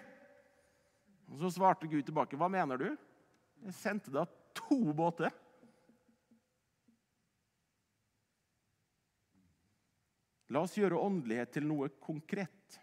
Og 1.31 1.39
Så 1.39 1.53
svarte 1.55 1.87
Gud 1.87 2.03
tilbake, 2.05 2.35
'Hva 2.35 2.49
mener 2.51 2.77
du? 2.77 2.97
Jeg 3.63 3.73
sendte 3.73 4.11
deg 4.11 4.27
to 4.53 4.93
båter.' 4.93 5.31
La 10.51 10.59
oss 10.59 10.75
gjøre 10.75 10.99
åndelighet 10.99 11.53
til 11.55 11.63
noe 11.63 11.87
konkret. 12.03 12.79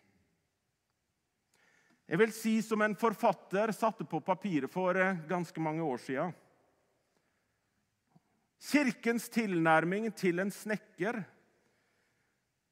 Jeg 2.09 2.19
vil 2.23 2.31
si 2.33 2.55
som 2.65 2.81
en 2.81 2.95
forfatter 2.97 3.69
satte 3.77 4.07
på 4.09 4.23
papiret 4.25 4.73
for 4.73 4.97
eh, 4.97 5.19
ganske 5.29 5.61
mange 5.61 5.85
år 5.85 6.01
siden. 6.01 6.33
Kirkens 8.59 9.29
tilnærming 9.29 10.09
til 10.17 10.41
en 10.41 10.51
snekker 10.51 11.21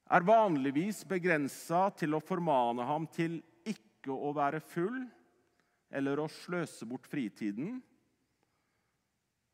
er 0.06 0.26
vanligvis 0.26 1.04
begrensa 1.04 1.90
til 2.00 2.16
å 2.16 2.22
formane 2.24 2.86
ham 2.88 3.04
til 3.12 3.42
ikke 3.68 4.16
å 4.16 4.32
være 4.32 4.62
full 4.64 5.04
eller 5.90 6.20
å 6.20 6.30
sløse 6.30 6.86
bort 6.88 7.06
fritiden, 7.10 7.78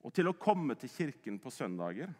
og 0.03 0.15
til 0.17 0.31
å 0.31 0.37
komme 0.39 0.75
til 0.79 0.91
kirken 0.91 1.39
på 1.39 1.53
søndager. 1.55 2.11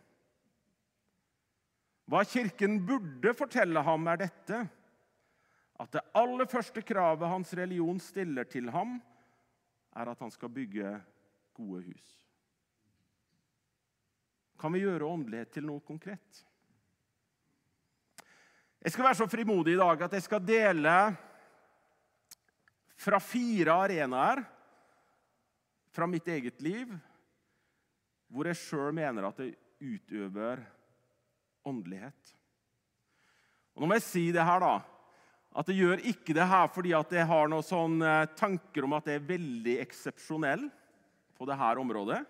Hva 2.07 2.23
Kirken 2.29 2.81
burde 2.87 3.33
fortelle 3.35 3.83
ham, 3.87 4.07
er 4.11 4.21
dette 4.25 4.61
at 5.83 5.95
det 5.97 6.03
aller 6.19 6.47
første 6.51 6.83
kravet 6.85 7.31
hans 7.31 7.53
religion 7.59 7.99
stiller 8.03 8.47
til 8.47 8.69
ham, 8.75 8.99
er 9.97 10.11
at 10.13 10.21
han 10.23 10.31
skal 10.31 10.53
bygge 10.53 10.93
gode 11.57 11.83
hus. 11.89 12.13
Kan 14.61 14.75
vi 14.77 14.85
gjøre 14.85 15.09
åndelighet 15.09 15.51
til 15.57 15.67
noe 15.67 15.83
konkret? 15.83 16.43
Jeg 18.83 18.95
skal 18.95 19.07
være 19.09 19.19
så 19.19 19.29
frimodig 19.31 19.75
i 19.77 19.81
dag 19.81 20.07
at 20.07 20.15
jeg 20.17 20.25
skal 20.27 20.43
dele 20.43 20.95
fra 23.03 23.19
fire 23.23 23.75
arenaer 23.85 24.45
fra 25.93 26.07
mitt 26.09 26.29
eget 26.31 26.61
liv 26.65 26.93
hvor 28.33 28.49
jeg 28.49 28.61
sjøl 28.63 28.95
mener 28.97 29.27
at 29.29 29.43
jeg 29.43 29.57
utøver 29.83 30.63
åndelighet. 31.69 32.33
Og 33.75 33.83
Nå 33.83 33.89
må 33.91 33.99
jeg 33.99 34.07
si 34.07 34.23
det 34.33 34.45
her, 34.47 34.63
da. 34.63 34.77
At 35.53 35.69
jeg 35.69 35.83
gjør 35.83 36.05
ikke 36.13 36.37
det 36.37 36.47
her 36.49 36.71
fordi 36.73 36.95
at 36.97 37.13
jeg 37.13 37.29
har 37.29 37.51
noen 37.51 37.67
sånne 37.67 38.13
tanker 38.39 38.87
om 38.87 38.97
at 38.97 39.11
jeg 39.11 39.21
er 39.21 39.27
veldig 39.35 39.75
eksepsjonell 39.85 40.65
på 41.37 41.49
dette 41.49 41.73
området. 41.83 42.23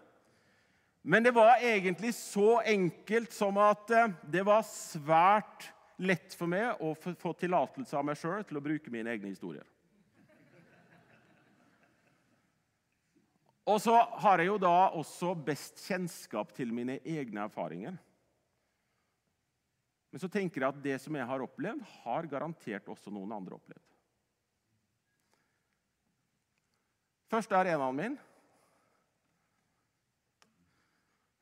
Men 1.03 1.27
det 1.27 1.35
var 1.35 1.63
egentlig 1.63 2.13
så 2.15 2.61
enkelt 2.67 3.33
som 3.35 3.59
at 3.59 3.91
eh, 3.91 4.13
det 4.31 4.45
var 4.47 4.63
svært 4.67 5.67
lett 6.03 6.35
for 6.39 6.51
meg 6.51 6.79
å 6.83 6.95
få 6.95 7.35
tillatelse 7.39 7.99
av 7.99 8.07
meg 8.07 8.19
sjøl 8.19 8.45
til 8.47 8.59
å 8.59 8.63
bruke 8.63 8.91
mine 8.91 9.11
egne 9.11 9.33
historier. 9.33 9.67
Og 13.69 13.79
så 13.83 13.95
har 14.25 14.43
jeg 14.43 14.51
jo 14.51 14.59
da 14.59 14.91
også 14.99 15.37
best 15.39 15.85
kjennskap 15.87 16.51
til 16.57 16.73
mine 16.75 16.99
egne 17.07 17.45
erfaringer. 17.45 17.95
Men 20.13 20.21
så 20.21 20.29
tenker 20.29 20.61
jeg 20.61 20.75
at 20.75 20.83
det 20.85 20.99
som 21.01 21.15
jeg 21.17 21.29
har 21.29 21.45
opplevd, 21.45 21.85
har 22.03 22.29
garantert 22.29 22.91
også 22.91 23.13
noen 23.15 23.33
andre 23.33 23.57
opplevd. 23.57 23.85
Første 27.33 27.57
arenaen 27.57 27.97
min. 27.97 28.19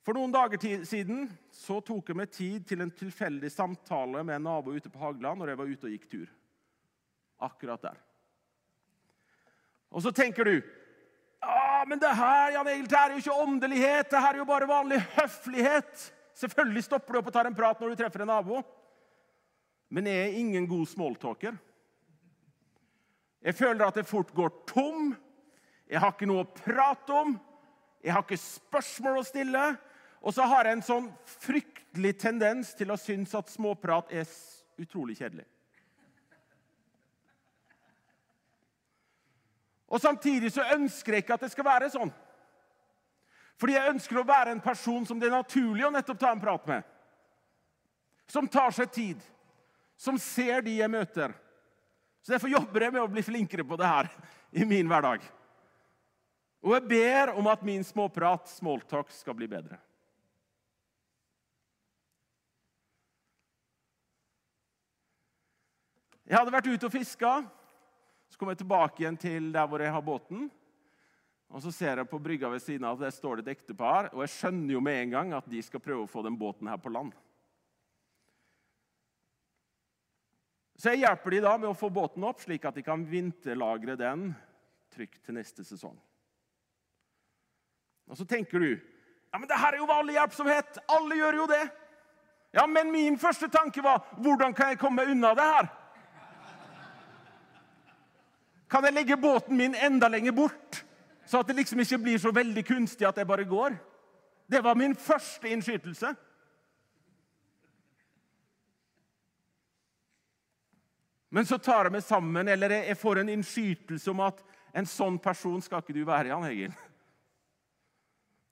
For 0.07 0.17
noen 0.17 0.33
dager 0.33 0.85
siden 0.87 1.27
så 1.55 1.81
tok 1.85 2.13
jeg 2.13 2.19
meg 2.21 2.31
tid 2.33 2.69
til 2.69 2.85
en 2.85 2.93
tilfeldig 2.95 3.51
samtale 3.53 4.23
med 4.23 4.39
en 4.39 4.47
nabo 4.47 4.77
ute 4.77 4.93
på 4.93 5.01
Hageland 5.03 5.41
når 5.41 5.53
jeg 5.53 5.61
var 5.61 5.73
ute 5.73 5.89
og 5.89 5.97
gikk 5.97 6.07
tur. 6.13 6.31
Akkurat 7.43 7.89
der. 7.89 7.99
Og 9.91 10.05
så 10.05 10.13
tenker 10.15 10.47
du 10.47 10.55
ja, 11.81 11.87
men 11.89 11.99
det 11.99 12.11
her 12.13 12.51
Jan 12.53 12.69
Egil, 12.69 12.89
er 12.93 13.13
jo 13.15 13.21
ikke 13.23 13.43
åndelighet, 13.43 14.11
det 14.13 14.21
her 14.21 14.35
er 14.35 14.43
jo 14.43 14.49
bare 14.49 14.69
vanlig 14.69 14.99
høflighet. 15.15 16.03
Selvfølgelig 16.37 16.83
stopper 16.85 17.17
du 17.17 17.19
opp 17.21 17.31
og 17.31 17.33
tar 17.33 17.49
en 17.49 17.57
prat 17.57 17.81
når 17.81 17.93
du 17.93 18.01
treffer 18.01 18.25
en 18.25 18.29
nabo. 18.29 18.61
Men 19.89 20.07
jeg 20.07 20.27
er 20.27 20.37
ingen 20.39 20.67
god 20.69 20.85
smalltalker. 20.91 21.57
Jeg 23.41 23.57
føler 23.57 23.87
at 23.87 23.97
jeg 23.97 24.09
fort 24.11 24.35
går 24.37 24.53
tom. 24.69 25.15
Jeg 25.89 26.03
har 26.03 26.13
ikke 26.13 26.29
noe 26.29 26.45
å 26.45 26.51
prate 26.53 27.17
om. 27.17 27.33
Jeg 28.05 28.13
har 28.13 28.27
ikke 28.27 28.43
spørsmål 28.43 29.23
å 29.23 29.27
stille. 29.27 29.65
Og 30.21 30.37
så 30.37 30.45
har 30.53 30.69
jeg 30.69 30.79
en 30.79 30.85
sånn 30.85 31.09
fryktelig 31.41 32.13
tendens 32.21 32.75
til 32.77 32.93
å 32.93 33.01
synes 33.01 33.33
at 33.39 33.49
småprat 33.53 34.13
er 34.13 34.29
utrolig 34.81 35.17
kjedelig. 35.17 35.49
Og 39.91 40.01
Samtidig 40.01 40.53
så 40.55 40.65
ønsker 40.77 41.17
jeg 41.17 41.25
ikke 41.25 41.37
at 41.37 41.45
det 41.45 41.53
skal 41.53 41.67
være 41.67 41.91
sånn. 41.91 42.13
Fordi 43.61 43.75
jeg 43.77 43.93
ønsker 43.93 44.21
å 44.21 44.25
være 44.25 44.55
en 44.55 44.63
person 44.65 45.05
som 45.05 45.19
det 45.21 45.29
er 45.29 45.37
naturlig 45.37 45.85
å 45.85 45.93
nettopp 45.93 46.21
ta 46.23 46.31
en 46.33 46.41
prat 46.41 46.71
med. 46.71 46.87
Som 48.31 48.49
tar 48.49 48.73
seg 48.73 48.93
tid. 48.95 49.27
Som 50.01 50.17
ser 50.23 50.63
de 50.65 50.79
jeg 50.79 50.93
møter. 50.93 51.35
Så 52.23 52.33
Derfor 52.33 52.53
jobber 52.53 52.87
jeg 52.87 52.95
med 52.95 53.03
å 53.03 53.11
bli 53.11 53.25
flinkere 53.25 53.67
på 53.67 53.77
det 53.81 53.91
her 53.91 54.09
i 54.53 54.65
min 54.69 54.89
hverdag. 54.89 55.27
Og 56.61 56.75
jeg 56.77 56.89
ber 56.89 57.35
om 57.41 57.47
at 57.51 57.63
min 57.65 57.85
småprat, 57.85 58.49
smalltalk, 58.53 59.13
skal 59.13 59.37
bli 59.37 59.49
bedre. 59.49 59.79
Jeg 66.29 66.39
hadde 66.39 66.53
vært 66.55 66.69
ute 66.71 66.87
og 66.87 66.95
fiska. 66.95 67.41
Så 68.31 68.39
kommer 68.39 68.55
jeg 68.55 68.63
tilbake 68.63 69.03
igjen 69.03 69.19
til 69.19 69.51
der 69.53 69.67
hvor 69.69 69.83
jeg 69.83 69.93
har 69.93 70.05
båten. 70.07 70.47
Og 71.51 71.63
Så 71.63 71.73
ser 71.75 71.99
jeg 71.99 72.11
på 72.11 72.21
brygga 72.23 72.49
ved 72.53 72.63
siden 72.63 72.87
av 72.87 72.95
at 72.95 73.09
der 73.09 73.17
står 73.17 73.41
det 73.41 73.49
et 73.49 73.57
ektepar. 73.59 74.13
Og 74.15 74.23
jeg 74.23 74.35
skjønner 74.37 74.77
jo 74.77 74.85
med 74.85 75.01
en 75.01 75.17
gang 75.17 75.33
at 75.35 75.49
de 75.51 75.63
skal 75.67 75.83
prøve 75.83 76.07
å 76.07 76.11
få 76.11 76.23
den 76.23 76.39
båten 76.39 76.71
her 76.71 76.79
på 76.79 76.93
land. 76.95 77.11
Så 80.81 80.95
jeg 80.95 81.03
hjelper 81.03 81.35
de 81.35 81.43
da 81.45 81.57
med 81.59 81.69
å 81.69 81.77
få 81.77 81.91
båten 81.93 82.25
opp, 82.25 82.39
slik 82.41 82.65
at 82.65 82.79
de 82.79 82.85
kan 82.87 83.03
vinterlagre 83.05 83.99
den 84.01 84.31
trygt 84.95 85.19
til 85.27 85.37
neste 85.37 85.67
sesong. 85.67 85.99
Og 88.09 88.17
Så 88.17 88.25
tenker 88.25 88.59
du 88.59 88.71
ja, 89.31 89.39
men 89.39 89.47
det 89.47 89.59
her 89.61 89.77
er 89.77 89.79
jo 89.79 89.87
vanlig 89.87 90.17
hjelpsomhet. 90.17 90.81
Alle 90.91 91.19
gjør 91.21 91.37
jo 91.39 91.45
det. 91.47 91.63
Ja, 92.51 92.67
Men 92.67 92.91
min 92.91 93.19
første 93.19 93.47
tanke 93.49 93.83
var 93.83 94.03
hvordan 94.19 94.55
kan 94.55 94.73
jeg 94.73 94.81
komme 94.81 95.05
unna 95.07 95.35
det 95.39 95.45
her? 95.47 95.69
Kan 98.71 98.87
jeg 98.87 98.95
legge 98.95 99.19
båten 99.19 99.59
min 99.59 99.75
enda 99.75 100.09
lenger 100.09 100.33
bort? 100.33 100.85
Så 101.27 101.41
at 101.41 101.49
det 101.51 101.59
liksom 101.59 101.81
ikke 101.83 101.99
blir 102.05 102.19
så 102.19 102.31
veldig 102.35 102.63
kunstig 102.67 103.07
at 103.07 103.19
jeg 103.19 103.27
bare 103.27 103.47
går. 103.47 103.75
Det 104.51 104.63
var 104.65 104.79
min 104.79 104.95
første 104.99 105.51
innskytelse. 105.51 106.15
Men 111.31 111.47
så 111.47 111.59
tar 111.63 111.87
jeg 111.87 111.95
meg 111.95 112.03
sammen, 112.03 112.49
eller 112.51 112.75
jeg 112.75 112.99
får 112.99 113.21
en 113.21 113.31
innskytelse 113.37 114.11
om 114.11 114.23
at 114.27 114.41
en 114.75 114.87
sånn 114.87 115.19
person 115.23 115.63
skal 115.63 115.83
ikke 115.83 115.95
du 115.95 116.03
være, 116.07 116.33
Jan 116.33 116.47
Egil. 116.49 116.75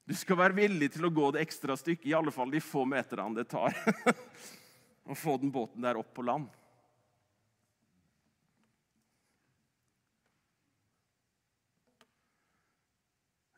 Du 0.09 0.14
skal 0.16 0.38
være 0.38 0.57
villig 0.57 0.92
til 0.94 1.09
å 1.09 1.12
gå 1.12 1.33
det 1.35 1.42
ekstra 1.42 1.74
stykket, 1.76 2.07
i 2.09 2.14
alle 2.16 2.33
fall 2.35 2.54
de 2.54 2.62
få 2.62 2.87
meterne 2.88 3.35
det 3.37 3.48
tar. 3.50 3.74
Å 5.09 5.16
få 5.16 5.35
den 5.40 5.50
båten 5.52 5.83
der 5.85 5.98
opp 6.00 6.11
på 6.16 6.24
land. 6.24 6.48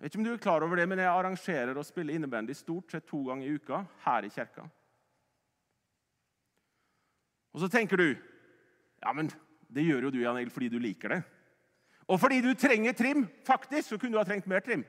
Jeg 0.01 0.07
vet 0.07 0.15
ikke 0.15 0.21
om 0.23 0.25
du 0.25 0.33
er 0.33 0.41
klar 0.41 0.65
over 0.65 0.79
det, 0.81 0.87
men 0.89 0.99
jeg 0.99 1.13
arrangerer 1.13 1.77
og 1.77 1.85
spiller 1.85 2.15
innebandy 2.17 2.55
stort 2.57 2.89
sett 2.89 3.05
to 3.05 3.19
ganger 3.27 3.45
i 3.45 3.57
uka 3.59 3.83
her 4.07 4.25
i 4.25 4.31
kirka. 4.33 4.63
Og 7.53 7.61
så 7.61 7.69
tenker 7.69 8.01
du 8.01 8.07
ja, 8.09 9.13
men 9.13 9.29
det 9.69 9.85
gjør 9.85 10.07
jo 10.07 10.13
du 10.15 10.23
Jan 10.23 10.39
Egil, 10.41 10.55
fordi 10.55 10.71
du 10.73 10.79
liker 10.81 11.13
det. 11.13 11.21
Og 12.09 12.17
fordi 12.21 12.41
du 12.41 12.55
trenger 12.57 12.97
trim. 12.97 13.27
Faktisk 13.45 13.93
så 13.93 13.99
kunne 13.99 14.17
du 14.17 14.23
ha 14.23 14.25
trengt 14.25 14.49
mer 14.49 14.65
trim. 14.65 14.87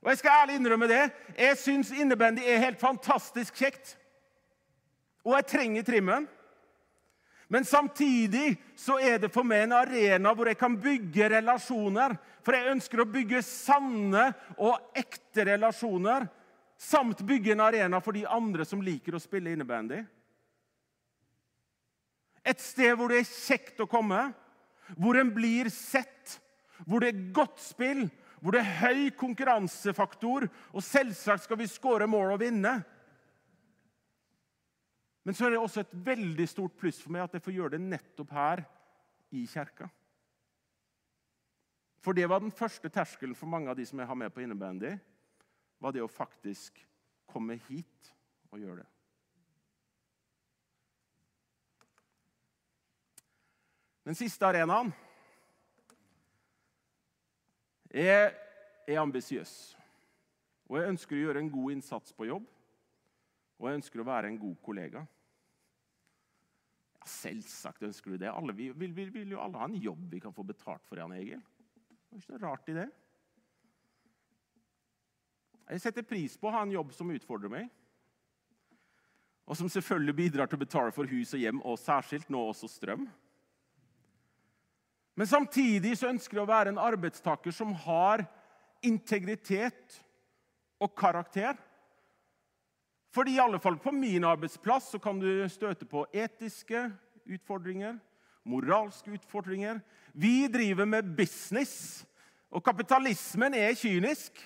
Og 0.00 0.08
jeg 0.08 0.18
skal 0.22 0.40
ærlig 0.40 0.56
innrømme 0.56 0.88
det. 0.88 1.02
Jeg 1.36 1.60
syns 1.60 1.92
innebandy 1.92 2.40
er 2.40 2.64
helt 2.64 2.80
fantastisk 2.80 3.60
kjekt. 3.60 3.98
Og 5.24 5.36
jeg 5.36 5.46
trenger 5.52 5.84
trimmen. 5.84 6.28
Men 7.48 7.64
samtidig 7.64 8.56
så 8.76 8.96
er 8.98 9.18
det 9.20 9.32
for 9.32 9.46
meg 9.46 9.66
en 9.66 9.76
arena 9.76 10.32
hvor 10.34 10.48
jeg 10.48 10.58
kan 10.60 10.78
bygge 10.80 11.28
relasjoner. 11.36 12.16
For 12.44 12.56
jeg 12.56 12.72
ønsker 12.72 13.02
å 13.02 13.10
bygge 13.10 13.42
sanne 13.44 14.30
og 14.56 14.96
ekte 14.96 15.46
relasjoner. 15.50 16.26
Samt 16.80 17.22
bygge 17.26 17.54
en 17.54 17.64
arena 17.64 18.00
for 18.02 18.16
de 18.16 18.24
andre 18.26 18.66
som 18.68 18.82
liker 18.82 19.16
å 19.16 19.22
spille 19.22 19.52
innebandy. 19.54 20.00
Et 22.44 22.60
sted 22.60 22.92
hvor 22.96 23.12
det 23.12 23.22
er 23.22 23.30
kjekt 23.30 23.80
å 23.80 23.88
komme, 23.88 24.26
hvor 25.00 25.16
en 25.16 25.30
blir 25.32 25.70
sett, 25.72 26.38
hvor 26.84 27.00
det 27.00 27.12
er 27.12 27.22
godt 27.36 27.62
spill, 27.62 28.04
hvor 28.44 28.52
det 28.52 28.60
er 28.60 28.80
høy 28.82 29.04
konkurransefaktor, 29.16 30.44
og 30.76 30.84
selvsagt 30.84 31.46
skal 31.46 31.60
vi 31.60 31.70
skåre 31.70 32.08
mål 32.10 32.34
og 32.34 32.42
vinne. 32.42 32.74
Men 35.24 35.34
så 35.34 35.46
er 35.46 35.54
det 35.54 35.60
også 35.60 35.80
et 35.80 35.92
veldig 36.06 36.46
stort 36.48 36.74
pluss 36.76 37.00
for 37.00 37.14
meg 37.14 37.24
at 37.24 37.36
jeg 37.36 37.44
får 37.44 37.56
gjøre 37.56 37.74
det 37.76 37.84
nettopp 37.84 38.32
her 38.36 38.64
i 39.32 39.46
kirka. 39.48 39.88
For 42.04 42.12
det 42.12 42.28
var 42.28 42.42
den 42.44 42.52
første 42.52 42.90
terskelen 42.92 43.36
for 43.36 43.48
mange 43.48 43.72
av 43.72 43.78
de 43.78 43.86
som 43.88 43.98
jeg 43.98 44.08
har 44.10 44.18
med 44.20 44.32
på 44.34 44.44
innebandy, 44.44 44.92
var 45.80 45.94
det 45.96 46.04
å 46.04 46.10
faktisk 46.12 46.82
komme 47.32 47.56
hit 47.70 48.12
og 48.52 48.60
gjøre 48.60 48.82
det. 48.82 48.90
Den 54.04 54.16
siste 54.18 54.44
arenaen 54.44 54.92
jeg 57.94 58.34
er 58.90 59.00
ambisiøs. 59.00 59.52
Og 60.68 60.76
jeg 60.76 60.90
ønsker 60.92 61.16
å 61.16 61.20
gjøre 61.22 61.40
en 61.44 61.52
god 61.52 61.76
innsats 61.76 62.12
på 62.12 62.26
jobb. 62.28 62.48
Og 63.60 63.68
jeg 63.68 63.80
ønsker 63.80 64.02
å 64.02 64.08
være 64.08 64.30
en 64.30 64.40
god 64.40 64.56
kollega. 64.64 65.04
Ja, 66.98 67.06
Selvsagt 67.10 67.84
ønsker 67.86 68.14
du 68.14 68.20
det. 68.20 68.32
Alle, 68.32 68.54
vi 68.56 68.70
vil, 68.72 68.92
vil, 68.96 69.12
vil, 69.14 69.34
jo 69.36 69.42
alle 69.44 69.60
ha 69.60 69.68
en 69.68 69.78
jobb 69.78 70.06
vi 70.10 70.22
kan 70.24 70.34
få 70.34 70.46
betalt 70.46 70.86
for. 70.88 70.98
Jan 70.98 71.14
Egil. 71.16 71.42
Det 72.08 72.18
er 72.18 72.22
ikke 72.22 72.34
noe 72.34 72.44
rart 72.44 72.70
i 72.70 72.76
det. 72.78 72.88
Jeg 75.64 75.80
setter 75.80 76.04
pris 76.04 76.36
på 76.36 76.50
å 76.50 76.54
ha 76.54 76.62
en 76.64 76.74
jobb 76.74 76.92
som 76.92 77.10
utfordrer 77.12 77.52
meg. 77.52 77.68
Og 79.44 79.56
som 79.58 79.68
selvfølgelig 79.68 80.16
bidrar 80.16 80.48
til 80.48 80.58
å 80.58 80.64
betale 80.64 80.92
for 80.96 81.08
hus 81.08 81.34
og 81.36 81.42
hjem, 81.42 81.60
og 81.64 81.80
særskilt 81.80 82.30
nå 82.32 82.40
også 82.50 82.68
strøm. 82.70 83.04
Men 85.14 85.30
samtidig 85.30 85.94
så 85.98 86.08
ønsker 86.10 86.38
jeg 86.38 86.44
å 86.44 86.50
være 86.50 86.72
en 86.72 86.80
arbeidstaker 86.80 87.54
som 87.54 87.74
har 87.84 88.24
integritet 88.84 90.00
og 90.82 90.94
karakter. 90.98 91.56
Fordi 93.14 93.36
i 93.36 93.40
alle 93.40 93.60
fall 93.62 93.76
på 93.78 93.92
min 93.94 94.24
arbeidsplass 94.26 94.88
så 94.90 94.98
kan 94.98 95.20
du 95.22 95.28
støte 95.48 95.86
på 95.86 96.02
etiske 96.10 96.88
utfordringer, 97.30 98.00
moralske 98.42 99.14
utfordringer. 99.14 99.78
Vi 100.12 100.48
driver 100.50 100.88
med 100.88 101.14
business, 101.16 102.02
og 102.50 102.64
kapitalismen 102.66 103.54
er 103.54 103.78
kynisk. 103.78 104.42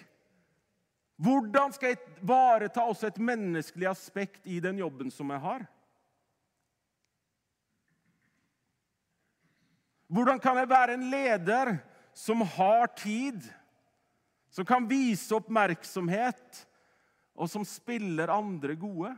Hvordan 1.16 1.72
skal 1.72 1.94
jeg 1.94 2.20
ivareta 2.20 2.85
også 2.85 3.09
et 3.09 3.18
menneskelig 3.18 3.88
aspekt 3.90 4.44
i 4.46 4.61
den 4.61 4.78
jobben 4.85 5.11
som 5.11 5.33
jeg 5.33 5.42
har? 5.42 5.64
Hvordan 10.09 10.40
kan 10.40 10.61
jeg 10.61 10.68
være 10.68 10.94
en 10.94 11.11
leder 11.11 11.74
som 12.16 12.44
har 12.44 12.87
tid, 13.00 13.42
som 14.50 14.64
kan 14.68 14.87
vise 14.88 15.35
oppmerksomhet, 15.37 16.67
og 17.38 17.46
som 17.51 17.64
spiller 17.66 18.33
andre 18.35 18.74
gode? 18.74 19.12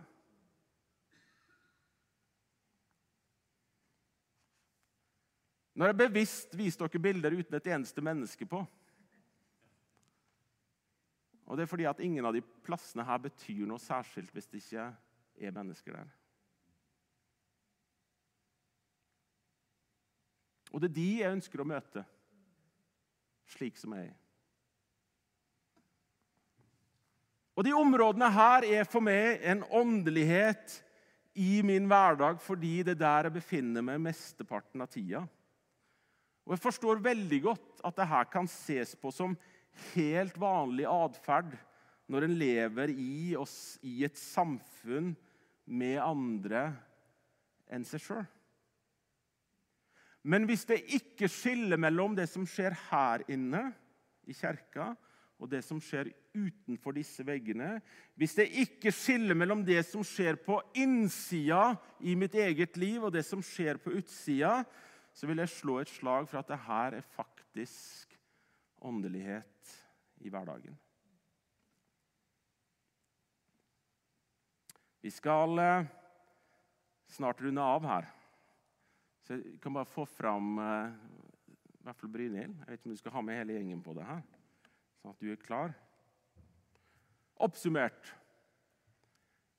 Nå 5.73 5.87
har 5.87 5.95
jeg 5.95 6.01
bevisst 6.03 6.53
vist 6.59 6.83
dere 6.83 7.01
bilder 7.01 7.39
uten 7.39 7.57
et 7.57 7.71
eneste 7.73 8.05
menneske 8.05 8.45
på. 8.45 8.61
Og 11.49 11.57
det 11.57 11.65
er 11.65 11.71
fordi 11.71 11.87
at 11.89 12.03
ingen 12.05 12.27
av 12.29 12.37
de 12.37 12.45
plassene 12.67 13.07
her 13.09 13.23
betyr 13.25 13.65
noe 13.67 13.81
særskilt 13.81 14.35
hvis 14.37 14.51
det 14.53 14.61
ikke 14.61 14.85
er 15.41 15.57
mennesker 15.57 15.97
der. 15.97 16.11
Og 20.71 20.83
det 20.83 20.93
er 20.93 20.99
de 21.01 21.09
jeg 21.23 21.39
ønsker 21.39 21.63
å 21.65 21.67
møte, 21.67 22.05
slik 23.57 23.81
som 23.81 23.97
jeg 23.97 24.13
er. 24.13 24.19
Og 27.61 27.67
De 27.67 27.75
områdene 27.77 28.31
her 28.33 28.65
er 28.65 28.87
for 28.89 29.05
meg 29.05 29.43
en 29.45 29.61
åndelighet 29.69 30.79
i 31.37 31.59
min 31.61 31.91
hverdag 31.91 32.39
fordi 32.41 32.79
det 32.81 32.95
er 32.95 33.03
der 33.03 33.27
jeg 33.29 33.35
befinner 33.35 33.85
meg 33.85 33.99
mesteparten 34.01 34.81
av 34.81 34.89
tida. 34.89 35.21
Og 36.49 36.55
Jeg 36.55 36.63
forstår 36.63 37.03
veldig 37.05 37.41
godt 37.45 37.83
at 37.85 37.99
det 38.01 38.07
her 38.09 38.31
kan 38.33 38.49
ses 38.49 38.95
på 38.97 39.13
som 39.13 39.35
helt 39.91 40.41
vanlig 40.41 40.87
atferd 40.89 41.53
når 42.09 42.27
en 42.31 42.39
lever 42.41 42.95
i, 42.97 43.37
oss, 43.37 43.77
i 43.85 44.07
et 44.09 44.17
samfunn 44.17 45.13
med 45.69 46.01
andre 46.01 46.65
enn 47.69 47.85
seg 47.85 48.07
sjøl. 48.07 48.25
Men 50.33 50.49
hvis 50.49 50.65
det 50.65 50.81
ikke 50.97 51.29
skiller 51.29 51.77
mellom 51.77 52.17
det 52.17 52.31
som 52.33 52.49
skjer 52.49 52.73
her 52.89 53.29
inne 53.29 53.67
i 54.25 54.33
kirka, 54.33 54.95
og 55.41 55.49
det 55.49 55.63
som 55.65 55.81
skjer 55.81 56.11
utenfor 56.37 56.95
disse 56.95 57.25
veggene, 57.25 57.79
hvis 58.15 58.37
det 58.37 58.51
ikke 58.63 58.93
skiller 58.93 59.39
mellom 59.39 59.65
det 59.65 59.81
som 59.89 60.05
skjer 60.05 60.37
på 60.45 60.59
innsida 60.77 61.73
i 62.05 62.15
mitt 62.19 62.37
eget 62.37 62.77
liv, 62.81 63.01
og 63.03 63.15
det 63.15 63.25
som 63.27 63.43
skjer 63.45 63.81
på 63.81 63.95
utsida, 63.97 64.61
så 65.17 65.27
vil 65.27 65.41
jeg 65.43 65.53
slå 65.57 65.81
et 65.81 65.91
slag 65.91 66.29
for 66.29 66.43
at 66.43 66.53
det 66.53 66.61
her 66.69 66.99
er 67.01 67.09
faktisk 67.17 68.15
åndelighet 68.85 69.75
i 70.21 70.31
hverdagen. 70.33 70.77
Vi 75.01 75.11
skal 75.11 75.59
eh, 75.59 75.89
snart 77.09 77.41
runde 77.41 77.63
av 77.65 77.87
her. 77.89 78.09
Så 79.25 79.39
jeg 79.39 79.61
kan 79.63 79.73
bare 79.73 79.89
få 79.89 80.05
fram 80.09 80.59
uh, 80.59 80.93
i 81.81 81.87
hvert 81.87 81.97
fall 81.97 82.13
Brynhild. 82.13 82.53
Jeg 82.59 82.67
vet 82.67 82.81
ikke 82.81 82.91
om 82.91 82.95
du 82.95 83.01
skal 83.01 83.15
ha 83.15 83.23
med 83.25 83.39
hele 83.41 83.57
gjengen 83.57 83.83
på 83.85 83.95
det 83.97 84.05
her, 84.05 84.23
sånn 85.01 85.15
at 85.15 85.23
du 85.23 85.31
er 85.33 85.41
klar. 85.41 85.75
Oppsummert 87.41 88.13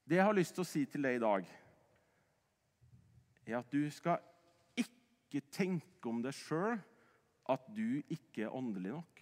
Det 0.06 0.20
jeg 0.20 0.28
har 0.28 0.36
lyst 0.38 0.54
til 0.58 0.66
å 0.66 0.68
si 0.68 0.84
til 0.92 1.06
deg 1.06 1.18
i 1.18 1.24
dag, 1.24 1.46
er 3.48 3.58
at 3.62 3.70
du 3.72 3.86
skal 3.94 4.20
ikke 4.78 5.42
tenke 5.54 6.10
om 6.10 6.20
deg 6.24 6.36
sjøl 6.36 6.76
at 7.52 7.68
du 7.74 8.02
ikke 8.12 8.46
er 8.46 8.56
åndelig 8.56 8.92
nok. 8.92 9.22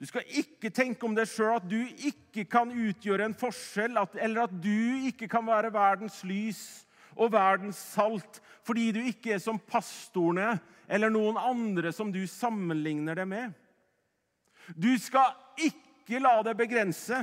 Du 0.00 0.06
skal 0.08 0.24
ikke 0.40 0.70
tenke 0.72 1.04
om 1.04 1.14
deg 1.16 1.28
sjøl 1.28 1.58
at 1.58 1.66
du 1.68 1.76
ikke 2.08 2.46
kan 2.48 2.72
utgjøre 2.72 3.26
en 3.28 3.36
forskjell, 3.36 3.98
at, 4.00 4.16
eller 4.16 4.46
at 4.46 4.54
du 4.64 5.06
ikke 5.10 5.28
kan 5.28 5.44
være 5.44 5.74
verdens 5.74 6.22
lys 6.24 6.62
og 7.16 7.32
verdens 7.34 7.80
salt 7.94 8.40
fordi 8.66 8.90
du 8.94 9.00
ikke 9.02 9.34
er 9.34 9.42
som 9.42 9.58
pastorene 9.58 10.58
eller 10.90 11.12
noen 11.12 11.38
andre 11.38 11.92
som 11.94 12.10
du 12.12 12.22
sammenligner 12.28 13.18
deg 13.18 13.28
med. 13.30 13.52
Du 14.74 14.90
skal 15.00 15.32
ikke 15.58 16.20
la 16.22 16.40
deg 16.46 16.58
begrense. 16.58 17.22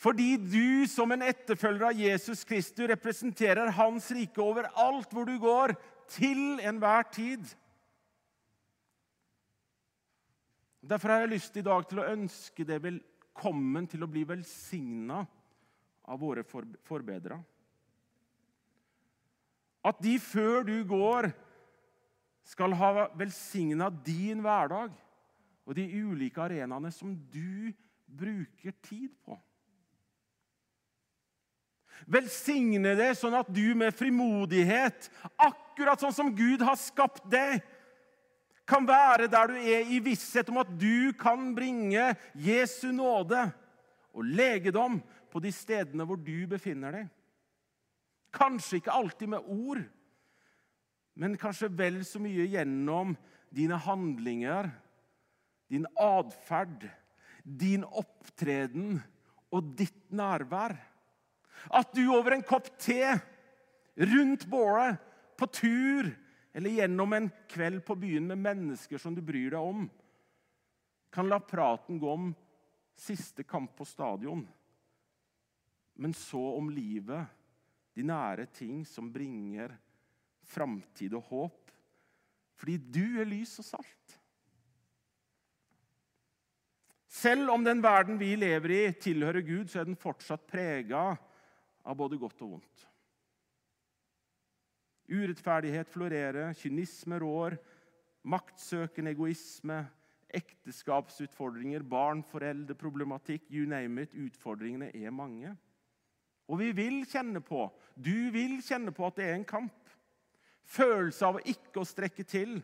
Fordi 0.00 0.36
du 0.40 0.86
som 0.88 1.12
en 1.12 1.26
etterfølger 1.26 1.90
av 1.90 1.98
Jesus 1.98 2.44
Kristus 2.48 2.88
representerer 2.88 3.72
Hans 3.76 4.08
rike 4.16 4.40
overalt 4.40 5.10
hvor 5.12 5.28
du 5.28 5.36
går, 5.42 5.74
til 6.10 6.58
enhver 6.66 7.04
tid. 7.12 7.44
Derfor 10.80 11.12
har 11.12 11.20
jeg 11.22 11.34
lyst 11.36 11.58
i 11.60 11.62
dag 11.62 11.84
til 11.86 12.00
å 12.00 12.08
ønske 12.08 12.64
deg 12.66 12.80
velkommen 12.82 13.86
til 13.92 14.02
å 14.02 14.08
bli 14.10 14.24
velsigna 14.26 15.20
av 16.08 16.18
våre 16.18 16.42
forbedrere. 16.48 17.38
At 19.86 20.00
de 20.02 20.18
før 20.20 20.64
du 20.68 20.76
går, 20.84 21.30
skal 22.50 22.74
ha 22.76 23.08
velsigna 23.16 23.90
din 24.04 24.42
hverdag. 24.44 24.90
og 25.70 25.76
de 25.76 25.84
ulike 26.02 26.40
arenaene 26.42 26.90
som 26.90 27.12
du 27.30 27.70
bruker 28.10 28.72
tid 28.82 29.12
på. 29.22 29.36
Velsigne 32.10 32.96
det 32.98 33.12
sånn 33.20 33.36
at 33.38 33.50
du 33.54 33.76
med 33.78 33.94
frimodighet, 33.94 35.06
akkurat 35.38 36.00
sånn 36.02 36.16
som 36.16 36.32
Gud 36.34 36.64
har 36.64 36.78
skapt 36.80 37.22
deg, 37.30 37.60
kan 38.66 38.86
være 38.86 39.28
der 39.30 39.50
du 39.50 39.60
er 39.60 39.86
i 39.90 40.00
visshet 40.02 40.50
om 40.50 40.60
at 40.62 40.74
du 40.78 41.12
kan 41.18 41.52
bringe 41.54 42.12
Jesu 42.34 42.90
nåde 42.94 43.46
og 44.10 44.26
legedom 44.26 45.00
på 45.30 45.42
de 45.42 45.54
stedene 45.54 46.06
hvor 46.06 46.18
du 46.18 46.46
befinner 46.50 46.98
deg. 46.98 47.08
Kanskje 48.34 48.80
ikke 48.80 48.94
alltid 48.94 49.32
med 49.32 49.46
ord, 49.50 49.82
men 51.18 51.36
kanskje 51.40 51.70
vel 51.74 51.98
så 52.06 52.20
mye 52.22 52.46
gjennom 52.48 53.16
dine 53.50 53.78
handlinger, 53.82 54.70
din 55.70 55.86
atferd, 55.98 56.86
din 57.42 57.84
opptreden 57.84 59.00
og 59.50 59.74
ditt 59.78 60.06
nærvær. 60.14 60.76
At 61.74 61.90
du 61.92 62.04
over 62.14 62.36
en 62.36 62.46
kopp 62.46 62.70
te, 62.80 63.02
rundt 63.98 64.46
bålet, 64.48 65.00
på 65.40 65.48
tur 65.48 66.10
eller 66.52 66.74
gjennom 66.74 67.12
en 67.16 67.30
kveld 67.48 67.80
på 67.86 67.96
byen 67.96 68.26
med 68.28 68.42
mennesker 68.44 69.00
som 69.00 69.14
du 69.16 69.22
bryr 69.24 69.54
deg 69.54 69.60
om, 69.60 69.86
kan 71.10 71.28
la 71.30 71.40
praten 71.40 71.98
gå 71.98 72.10
om 72.12 72.30
siste 73.00 73.46
kamp 73.48 73.72
på 73.78 73.86
stadion, 73.88 74.42
men 76.00 76.12
så 76.16 76.42
om 76.58 76.68
livet, 76.72 77.24
de 78.00 78.08
nære 78.08 78.48
ting 78.56 78.80
som 78.88 79.12
bringer 79.12 79.76
framtid 80.50 81.14
og 81.18 81.28
håp. 81.28 81.74
Fordi 82.60 82.76
du 82.76 83.20
er 83.20 83.28
lys 83.28 83.58
og 83.62 83.68
salt. 83.70 84.16
Selv 87.10 87.50
om 87.52 87.64
den 87.64 87.82
verden 87.82 88.20
vi 88.20 88.34
lever 88.38 88.72
i, 88.72 88.82
tilhører 88.92 89.42
Gud, 89.44 89.68
så 89.68 89.80
er 89.80 89.88
den 89.88 89.98
fortsatt 89.98 90.46
prega 90.48 91.10
av 91.82 91.96
både 91.98 92.18
godt 92.20 92.44
og 92.46 92.54
vondt. 92.54 92.84
Urettferdighet 95.10 95.90
florerer, 95.90 96.52
kynisme 96.54 97.18
rår, 97.18 97.56
maktsøkende 98.30 99.10
egoisme, 99.16 99.80
ekteskapsutfordringer, 100.30 101.82
barn, 101.82 102.22
foreldre, 102.22 102.76
problematikk, 102.78 103.48
you 103.50 103.66
name 103.66 104.06
it. 104.06 104.14
Utfordringene 104.14 104.92
er 104.94 105.10
mange. 105.10 105.56
Og 106.50 106.58
vi 106.58 106.72
vil 106.74 107.04
kjenne 107.06 107.38
på, 107.44 107.68
du 107.94 108.30
vil 108.34 108.58
kjenne 108.64 108.90
på 108.94 109.06
at 109.06 109.20
det 109.20 109.28
er 109.28 109.36
en 109.38 109.46
kamp. 109.46 109.76
Følelse 110.66 111.28
av 111.28 111.38
ikke 111.46 111.82
å 111.82 111.86
strekke 111.86 112.26
til. 112.26 112.58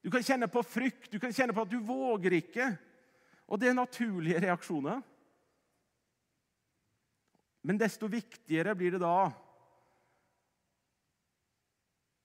Du 0.00 0.10
kan 0.14 0.22
kjenne 0.24 0.48
på 0.50 0.62
frykt, 0.64 1.10
du 1.10 1.18
kan 1.22 1.34
kjenne 1.34 1.54
på 1.54 1.64
at 1.66 1.72
du 1.72 1.80
våger 1.84 2.38
ikke. 2.38 2.70
Og 3.50 3.58
det 3.58 3.70
er 3.70 3.76
naturlige 3.76 4.42
reaksjoner. 4.46 5.02
Men 7.66 7.80
desto 7.80 8.08
viktigere 8.08 8.76
blir 8.78 8.94
det 8.94 9.02
da 9.02 9.26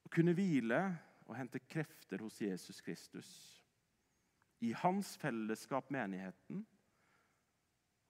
å 0.06 0.13
kunne 0.13 0.38
hvile 0.38 0.80
og 1.26 1.36
hente 1.36 1.60
krefter 1.65 2.21
hos 2.24 2.38
Jesus 2.39 2.80
Kristus. 2.86 3.30
I 4.63 4.71
hans 4.86 5.15
fellesskap, 5.19 5.89
menigheten, 5.91 6.62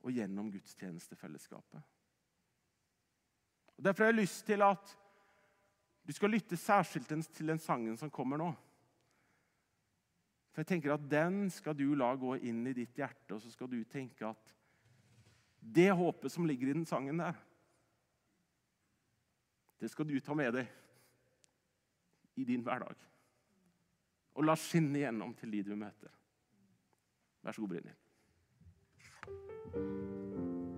og 0.05 0.13
gjennom 0.13 0.51
gudstjenestefellesskapet. 0.53 1.81
Og 3.77 3.83
Derfor 3.83 4.03
har 4.03 4.13
jeg 4.13 4.21
lyst 4.21 4.45
til 4.45 4.61
at 4.61 4.97
du 6.05 6.13
skal 6.13 6.29
lytte 6.29 6.57
særskilt 6.57 7.09
til 7.33 7.47
den 7.47 7.59
sangen 7.59 7.97
som 7.97 8.11
kommer 8.13 8.37
nå. 8.37 8.51
For 10.53 10.61
jeg 10.61 10.67
tenker 10.67 10.93
at 10.93 11.09
Den 11.11 11.49
skal 11.51 11.75
du 11.75 11.95
la 11.95 12.13
gå 12.15 12.35
inn 12.35 12.67
i 12.67 12.73
ditt 12.73 12.95
hjerte, 12.95 13.35
og 13.35 13.41
så 13.41 13.51
skal 13.51 13.67
du 13.67 13.83
tenke 13.83 14.27
at 14.27 14.53
det 15.59 15.89
håpet 15.91 16.31
som 16.31 16.45
ligger 16.45 16.69
i 16.69 16.73
den 16.77 16.85
sangen 16.85 17.17
der, 17.17 17.33
det 19.81 19.91
skal 19.91 20.07
du 20.07 20.19
ta 20.23 20.33
med 20.37 20.53
deg 20.55 20.67
i 22.39 22.45
din 22.47 22.63
hverdag. 22.63 22.95
Og 24.35 24.43
la 24.45 24.55
skinne 24.59 25.01
igjennom 25.01 25.33
til 25.35 25.51
de 25.51 25.63
du 25.67 25.75
møter. 25.75 26.11
Vær 27.43 27.51
så 27.51 27.61
god, 27.61 27.69
Brynhild. 27.75 27.99